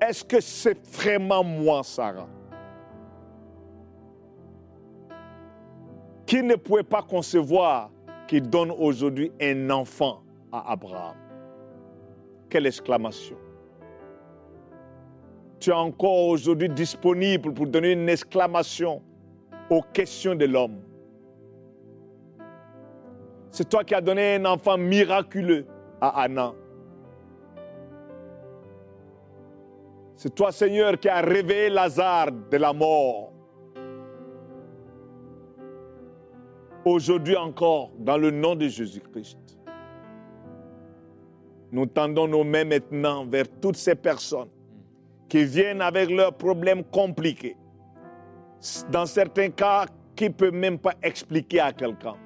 Est-ce 0.00 0.24
que 0.24 0.40
c'est 0.40 0.84
vraiment 0.88 1.44
moi, 1.44 1.82
Sarah 1.84 2.28
Qui 6.26 6.42
ne 6.42 6.56
pouvait 6.56 6.82
pas 6.82 7.02
concevoir 7.02 7.90
qu'il 8.26 8.48
donne 8.48 8.72
aujourd'hui 8.72 9.30
un 9.40 9.70
enfant 9.70 10.22
à 10.50 10.72
Abraham? 10.72 11.14
Quelle 12.50 12.66
exclamation. 12.66 13.36
Tu 15.60 15.70
es 15.70 15.74
encore 15.74 16.26
aujourd'hui 16.26 16.68
disponible 16.68 17.54
pour 17.54 17.68
donner 17.68 17.92
une 17.92 18.08
exclamation 18.08 19.00
aux 19.70 19.82
questions 19.92 20.34
de 20.34 20.46
l'homme. 20.46 20.80
C'est 23.52 23.68
toi 23.68 23.84
qui 23.84 23.94
as 23.94 24.00
donné 24.00 24.36
un 24.36 24.46
enfant 24.46 24.78
miraculeux 24.78 25.66
à 26.00 26.22
Anna. 26.22 26.54
C'est 30.16 30.34
toi, 30.34 30.50
Seigneur, 30.50 30.98
qui 30.98 31.10
as 31.10 31.20
réveillé 31.20 31.68
Lazare 31.68 32.32
de 32.32 32.56
la 32.56 32.72
mort. 32.72 33.30
Aujourd'hui 36.86 37.36
encore, 37.36 37.90
dans 37.98 38.16
le 38.16 38.30
nom 38.30 38.54
de 38.56 38.68
Jésus-Christ, 38.68 39.58
nous 41.70 41.86
tendons 41.86 42.26
nos 42.26 42.44
mains 42.44 42.64
maintenant 42.64 43.26
vers 43.26 43.44
toutes 43.60 43.76
ces 43.76 43.94
personnes 43.94 44.48
qui 45.28 45.44
viennent 45.44 45.82
avec 45.82 46.10
leurs 46.10 46.32
problèmes 46.32 46.84
compliqués. 46.84 47.56
Dans 48.90 49.06
certains 49.06 49.50
cas, 49.50 49.84
qui 50.16 50.24
ne 50.24 50.34
peut 50.34 50.50
même 50.50 50.78
pas 50.78 50.94
expliquer 51.02 51.60
à 51.60 51.72
quelqu'un. 51.72 52.16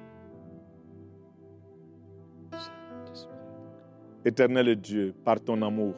Éternel 4.25 4.75
Dieu, 4.75 5.13
par 5.23 5.39
ton 5.39 5.61
amour. 5.61 5.95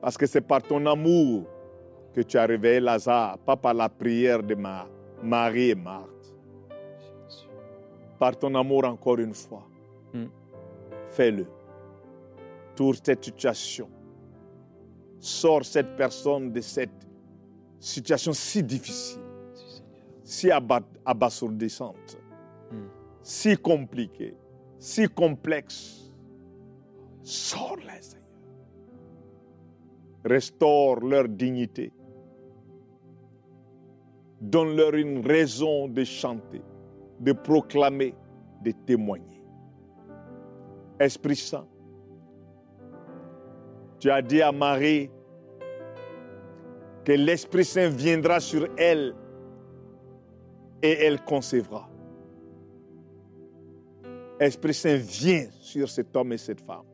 Parce 0.00 0.16
que 0.16 0.26
c'est 0.26 0.40
par 0.40 0.62
ton 0.62 0.84
amour 0.86 1.44
que 2.14 2.20
tu 2.20 2.36
as 2.38 2.46
réveillé 2.46 2.80
Lazare, 2.80 3.38
pas 3.38 3.56
par 3.56 3.74
la 3.74 3.88
prière 3.88 4.42
de 4.42 4.54
ma 4.54 4.86
Marie 5.22 5.70
et 5.70 5.74
Marthe. 5.74 6.08
Par 8.18 8.36
ton 8.36 8.54
amour 8.54 8.84
encore 8.84 9.18
une 9.18 9.34
fois. 9.34 9.66
Mm. 10.12 10.24
Fais-le. 11.10 11.46
Tour 12.76 12.94
cette 13.02 13.24
situation. 13.24 13.88
Sors 15.18 15.64
cette 15.64 15.96
personne 15.96 16.52
de 16.52 16.60
cette 16.60 16.90
situation 17.80 18.32
si 18.32 18.62
difficile, 18.62 19.20
si 20.22 20.50
aba- 20.50 20.82
abasourdissante, 21.04 22.18
Mm. 22.70 22.76
si 23.22 23.56
compliquée. 23.56 24.36
si 24.80 25.08
complexes. 25.08 26.07
Sors-les, 27.28 28.00
Seigneur. 28.00 28.24
Restaure 30.24 31.00
leur 31.00 31.28
dignité. 31.28 31.92
Donne-leur 34.40 34.94
une 34.94 35.26
raison 35.26 35.88
de 35.88 36.04
chanter, 36.04 36.62
de 37.20 37.32
proclamer, 37.32 38.14
de 38.64 38.70
témoigner. 38.70 39.44
Esprit 40.98 41.36
Saint, 41.36 41.68
tu 44.00 44.10
as 44.10 44.22
dit 44.22 44.40
à 44.40 44.50
Marie 44.50 45.10
que 47.04 47.12
l'Esprit 47.12 47.66
Saint 47.66 47.90
viendra 47.90 48.40
sur 48.40 48.66
elle 48.78 49.14
et 50.80 51.04
elle 51.04 51.22
concevra. 51.24 51.90
Esprit 54.40 54.72
Saint, 54.72 54.96
viens 54.96 55.48
sur 55.60 55.90
cet 55.90 56.16
homme 56.16 56.32
et 56.32 56.38
cette 56.38 56.62
femme 56.62 56.84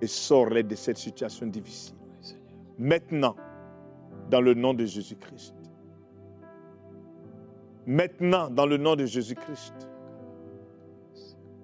et 0.00 0.06
sors-les 0.06 0.62
de 0.62 0.74
cette 0.74 0.98
situation 0.98 1.46
difficile. 1.46 1.96
Maintenant, 2.78 3.36
dans 4.30 4.40
le 4.40 4.54
nom 4.54 4.74
de 4.74 4.84
Jésus-Christ. 4.84 5.54
Maintenant, 7.86 8.50
dans 8.50 8.66
le 8.66 8.76
nom 8.76 8.96
de 8.96 9.04
Jésus-Christ. 9.04 9.74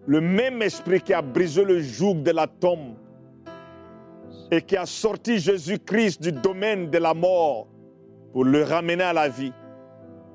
Le 0.06 0.20
même 0.20 0.62
esprit 0.62 1.00
qui 1.00 1.12
a 1.12 1.22
brisé 1.22 1.64
le 1.64 1.80
joug 1.80 2.22
de 2.22 2.30
la 2.30 2.46
tombe 2.46 2.94
et 4.50 4.62
qui 4.62 4.76
a 4.76 4.86
sorti 4.86 5.38
Jésus-Christ 5.38 6.22
du 6.22 6.32
domaine 6.32 6.90
de 6.90 6.98
la 6.98 7.14
mort 7.14 7.68
pour 8.32 8.44
le 8.44 8.62
ramener 8.62 9.04
à 9.04 9.12
la 9.12 9.28
vie. 9.28 9.52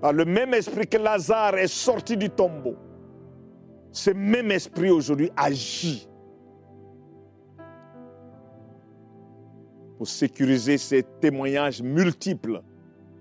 Par 0.02 0.14
le 0.14 0.26
même 0.26 0.54
esprit 0.54 0.88
que 0.88 0.98
Lazare 0.98 1.58
est 1.58 1.68
sorti 1.68 2.16
du 2.18 2.30
tombeau. 2.30 2.76
Ce 3.92 4.12
même 4.12 4.52
esprit 4.52 4.90
aujourd'hui 4.90 5.32
agit 5.36 6.08
pour 9.98 10.08
sécuriser 10.08 10.78
ces 10.78 11.04
témoignages 11.04 11.82
multiples 11.82 12.62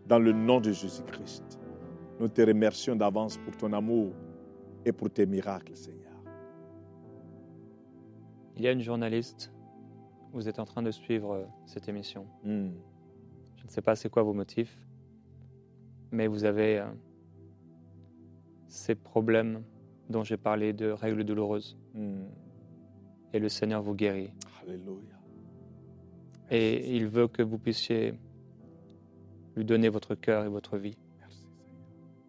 dans 0.07 0.19
le 0.19 0.33
nom 0.33 0.61
de 0.61 0.73
Jésus-Christ. 0.73 1.59
Nous 2.21 2.29
te 2.29 2.43
remercions 2.43 2.97
d'avance 2.97 3.39
pour 3.39 3.57
ton 3.57 3.73
amour 3.73 4.13
et 4.85 4.93
pour 4.93 5.11
tes 5.11 5.27
miracles, 5.27 5.75
Seigneur. 5.77 6.13
Il 8.57 8.63
y 8.63 8.69
a 8.69 8.73
une 8.73 8.81
journaliste, 8.81 9.53
vous 10.33 10.49
êtes 10.49 10.59
en 10.59 10.65
train 10.65 10.83
de 10.83 10.91
suivre 10.91 11.33
euh, 11.33 11.45
cette 11.67 11.89
émission. 11.89 12.27
Hmm. 12.45 12.71
Je 13.57 13.65
ne 13.65 13.69
sais 13.69 13.83
pas 13.83 13.97
c'est 13.97 14.09
quoi 14.09 14.23
vos 14.23 14.35
motifs, 14.35 14.79
mais 16.13 16.27
vous 16.27 16.45
avez 16.45 16.79
euh, 16.79 16.87
ces 18.69 18.95
problèmes 18.95 19.63
dont 20.09 20.23
j'ai 20.23 20.37
parlé 20.37 20.73
de 20.73 20.91
règles 20.91 21.25
douloureuses. 21.25 21.77
Hmm. 21.95 22.25
Et 23.33 23.41
le 23.41 23.49
Seigneur 23.49 23.83
vous 23.83 23.95
guérit. 23.95 24.33
Alléluia. 24.63 25.24
Et 26.51 26.97
il 26.97 27.09
veut 27.09 27.29
que 27.29 27.43
vous 27.43 27.59
puissiez 27.59 28.15
lui 29.57 29.65
donner 29.65 29.89
votre 29.89 30.15
cœur 30.15 30.45
et 30.45 30.49
votre 30.49 30.77
vie. 30.77 30.97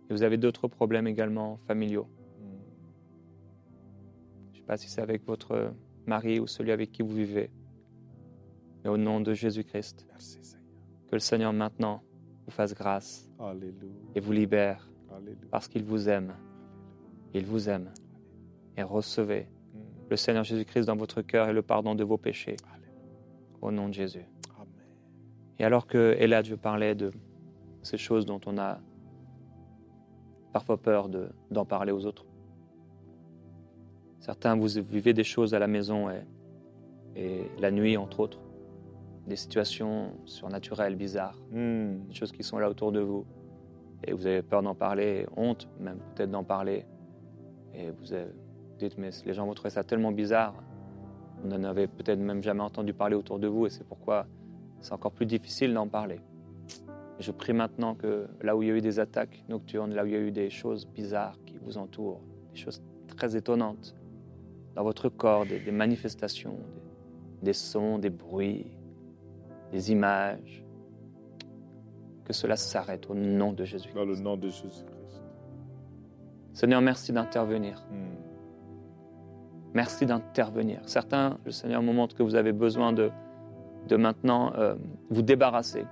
Et 0.09 0.13
vous 0.13 0.23
avez 0.23 0.37
d'autres 0.37 0.67
problèmes 0.67 1.07
également 1.07 1.57
familiaux. 1.67 2.07
Hmm. 2.39 2.57
Je 4.53 4.57
ne 4.57 4.61
sais 4.61 4.67
pas 4.67 4.77
si 4.77 4.89
c'est 4.89 5.01
avec 5.01 5.25
votre 5.25 5.73
mari 6.05 6.39
ou 6.39 6.47
celui 6.47 6.71
avec 6.71 6.91
qui 6.91 7.01
vous 7.01 7.15
vivez. 7.15 7.49
Mais 8.83 8.89
au 8.89 8.97
nom 8.97 9.19
de 9.19 9.33
Jésus-Christ, 9.33 10.07
que 11.07 11.15
le 11.15 11.19
Seigneur 11.19 11.51
maintenant 11.53 12.03
vous 12.45 12.51
fasse 12.51 12.73
grâce 12.75 13.29
et 14.13 14.19
vous 14.19 14.31
libère 14.31 14.89
parce 15.49 15.67
qu'il 15.67 15.83
vous 15.83 16.07
aime. 16.09 16.35
Il 17.33 17.45
vous 17.45 17.67
aime. 17.69 17.91
Et 18.77 18.83
recevez 18.83 19.47
Hmm. 19.73 19.79
le 20.09 20.15
Seigneur 20.15 20.43
Jésus-Christ 20.43 20.85
dans 20.85 20.95
votre 20.95 21.21
cœur 21.21 21.49
et 21.49 21.53
le 21.53 21.61
pardon 21.61 21.95
de 21.95 22.03
vos 22.03 22.17
péchés. 22.17 22.55
Au 23.65 23.71
nom 23.71 23.87
de 23.89 23.93
Jésus. 23.95 24.25
Amen. 24.57 24.67
Et 25.57 25.63
alors 25.65 25.87
que 25.87 26.15
Elad, 26.19 26.45
je 26.45 26.53
parlais 26.53 26.93
de 26.93 27.09
ces 27.81 27.97
choses 27.97 28.27
dont 28.27 28.39
on 28.45 28.59
a 28.59 28.77
parfois 30.53 30.77
peur 30.77 31.09
de- 31.09 31.29
d'en 31.49 31.65
parler 31.65 31.91
aux 31.91 32.05
autres. 32.05 32.25
Certains, 34.19 34.55
vous 34.55 34.67
vivez 34.87 35.13
des 35.13 35.23
choses 35.23 35.55
à 35.55 35.59
la 35.59 35.65
maison 35.67 36.09
et, 36.11 36.21
et 37.15 37.49
la 37.59 37.71
nuit, 37.71 37.97
entre 37.97 38.19
autres, 38.19 38.39
des 39.25 39.35
situations 39.35 40.11
surnaturelles, 40.25 40.95
bizarres, 40.95 41.39
Hmm. 41.51 42.05
des 42.07 42.13
choses 42.13 42.31
qui 42.31 42.43
sont 42.43 42.59
là 42.59 42.69
autour 42.69 42.91
de 42.91 42.99
vous. 42.99 43.25
Et 44.03 44.13
vous 44.13 44.27
avez 44.27 44.43
peur 44.43 44.61
d'en 44.61 44.75
parler, 44.75 45.25
honte 45.35 45.67
même 45.79 45.97
peut-être 46.13 46.29
d'en 46.29 46.43
parler. 46.43 46.85
Et 47.73 47.89
vous 47.89 48.13
avez- 48.13 48.25
vous 48.25 48.77
dites, 48.77 48.97
mais 48.99 49.09
les 49.25 49.33
gens 49.33 49.47
vont 49.47 49.55
trouver 49.55 49.71
ça 49.71 49.83
tellement 49.83 50.11
bizarre. 50.11 50.53
Vous 51.45 51.51
n'en 51.51 51.63
avez 51.63 51.85
peut-être 51.85 52.17
même 52.17 52.41
jamais 52.41 52.63
entendu 52.63 52.91
parler 52.91 53.15
autour 53.15 53.37
de 53.37 53.45
vous 53.45 53.67
et 53.67 53.69
c'est 53.69 53.83
pourquoi 53.83 54.25
c'est 54.81 54.93
encore 54.93 55.11
plus 55.11 55.27
difficile 55.27 55.75
d'en 55.75 55.87
parler. 55.87 56.19
Je 57.19 57.31
prie 57.31 57.53
maintenant 57.53 57.93
que 57.93 58.27
là 58.41 58.57
où 58.57 58.63
il 58.63 58.69
y 58.69 58.71
a 58.71 58.75
eu 58.75 58.81
des 58.81 58.99
attaques 58.99 59.43
nocturnes, 59.47 59.93
là 59.93 60.03
où 60.03 60.07
il 60.07 60.13
y 60.13 60.15
a 60.15 60.19
eu 60.19 60.31
des 60.31 60.49
choses 60.49 60.87
bizarres 60.87 61.37
qui 61.45 61.59
vous 61.59 61.77
entourent, 61.77 62.19
des 62.51 62.57
choses 62.57 62.81
très 63.15 63.35
étonnantes 63.35 63.95
dans 64.73 64.81
votre 64.81 65.07
corps, 65.07 65.45
des, 65.45 65.59
des 65.59 65.71
manifestations, 65.71 66.57
des, 67.41 67.45
des 67.45 67.53
sons, 67.53 67.99
des 67.99 68.09
bruits, 68.09 68.65
des 69.71 69.91
images, 69.91 70.65
que 72.23 72.33
cela 72.33 72.55
s'arrête 72.55 73.07
au 73.07 73.13
nom 73.13 73.53
de 73.53 73.65
Jésus. 73.65 73.89
Dans 73.93 74.03
le 74.03 74.15
nom 74.15 74.35
de 74.35 74.49
Jésus-Christ. 74.49 75.21
Seigneur, 76.53 76.81
merci 76.81 77.13
d'intervenir. 77.13 77.85
Hmm. 77.91 78.24
Merci 79.75 80.05
d'intervenir. 80.05 80.79
Certains, 80.85 81.37
le 81.45 81.51
Seigneur 81.51 81.81
me 81.83 81.91
montre 81.93 82.15
que 82.15 82.23
vous 82.23 82.35
avez 82.35 82.53
besoin 82.53 82.93
de, 82.93 83.11
de 83.89 83.95
maintenant 83.97 84.53
euh, 84.57 84.75
vous 85.09 85.21
débarrasser 85.21 85.85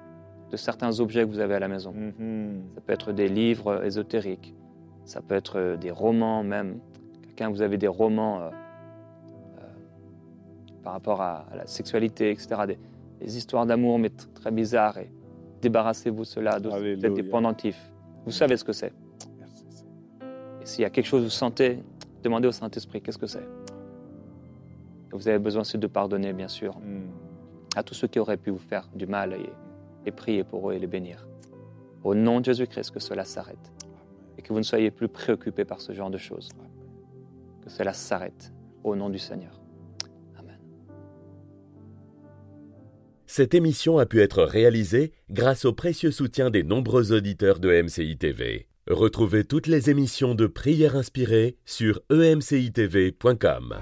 de 0.52 0.58
certains 0.58 1.00
objets 1.00 1.24
que 1.26 1.30
vous 1.30 1.40
avez 1.40 1.56
à 1.56 1.60
la 1.60 1.68
maison. 1.68 1.92
Mhm. 1.94 2.62
Ça 2.76 2.82
peut 2.82 2.94
être 2.94 3.12
des 3.12 3.28
livres 3.28 3.84
ésotériques, 3.86 4.56
ça 5.04 5.22
peut 5.22 5.36
être 5.36 5.60
euh, 5.60 5.78
des 5.78 5.92
romans 5.92 6.44
même. 6.44 6.80
Quelqu'un, 7.24 7.50
vous 7.50 7.62
avez 7.62 7.78
des 7.78 7.88
romans 7.88 8.40
euh, 8.40 8.50
euh, 9.60 9.62
par 10.84 10.94
rapport 10.94 11.22
à, 11.22 11.46
à 11.52 11.56
la 11.58 11.68
sexualité, 11.68 12.32
etc. 12.32 12.48
Des, 12.68 12.80
des 13.20 13.38
histoires 13.38 13.66
d'amour, 13.66 14.00
mais 14.00 14.10
tr- 14.10 14.32
très 14.34 14.52
bizarres. 14.52 14.98
Et 15.00 15.12
débarrassez-vous 15.62 16.22
de 16.22 16.28
cela, 16.28 16.60
de 16.60 16.70
peut-être 16.70 17.14
des 17.16 17.24
pendentifs. 17.24 17.92
Vous 18.26 18.32
savez 18.32 18.56
ce 18.56 18.64
que 18.64 18.72
c'est. 18.74 18.94
Et 20.62 20.66
s'il 20.66 20.84
y 20.84 20.86
a 20.86 20.90
quelque 20.90 21.06
chose 21.08 21.22
que 21.22 21.26
vous 21.26 21.30
sentez, 21.32 21.84
demandez 22.24 22.48
au 22.48 22.52
Saint-Esprit 22.54 23.02
qu'est-ce 23.02 23.18
que 23.18 23.28
c'est? 23.28 23.46
Et 25.14 25.16
Vous 25.16 25.28
avez 25.28 25.40
besoin 25.40 25.62
aussi 25.62 25.78
de 25.78 25.88
pardonner, 25.88 26.34
bien 26.34 26.48
sûr, 26.48 26.76
Hmm. 26.80 27.08
à 27.76 27.84
tous 27.84 27.94
ceux 27.94 28.08
qui 28.08 28.20
auraient 28.20 28.38
pu 28.38 28.50
vous 28.52 28.58
faire 28.60 28.90
du 28.96 29.06
mal 29.08 29.34
et, 29.34 29.50
et 30.06 30.12
prier 30.12 30.44
pour 30.44 30.70
eux 30.70 30.74
et 30.74 30.80
les 30.80 30.88
bénir. 30.88 31.28
Au 32.04 32.14
nom 32.16 32.40
de 32.40 32.46
Jésus-Christ, 32.46 32.92
que 32.92 33.00
cela 33.00 33.24
s'arrête 33.26 33.72
et 34.38 34.42
que 34.42 34.52
vous 34.52 34.60
ne 34.60 34.64
soyez 34.64 34.92
plus 34.92 35.08
préoccupés 35.08 35.66
par 35.66 35.80
ce 35.82 35.94
genre 35.94 36.10
de 36.12 36.18
choses. 36.18 36.50
Que 37.64 37.70
cela 37.70 37.94
s'arrête 37.94 38.52
au 38.84 38.96
nom 38.96 39.10
du 39.10 39.18
Seigneur. 39.20 39.60
Amen. 40.38 40.58
Cette 43.26 43.54
émission 43.54 43.98
a 44.00 44.06
pu 44.06 44.22
être 44.22 44.44
réalisée 44.44 45.14
grâce 45.30 45.66
au 45.66 45.74
précieux 45.74 46.12
soutien 46.12 46.50
des 46.50 46.64
nombreux 46.64 47.14
auditeurs 47.14 47.60
de 47.60 47.82
MCI 47.82 48.18
TV. 48.18 48.68
Retrouvez 48.88 49.46
toutes 49.46 49.68
les 49.68 49.90
émissions 49.90 50.36
de 50.36 50.46
prières 50.46 50.98
inspirées 50.98 51.56
sur 51.66 52.02
emcitv.com. 52.12 53.76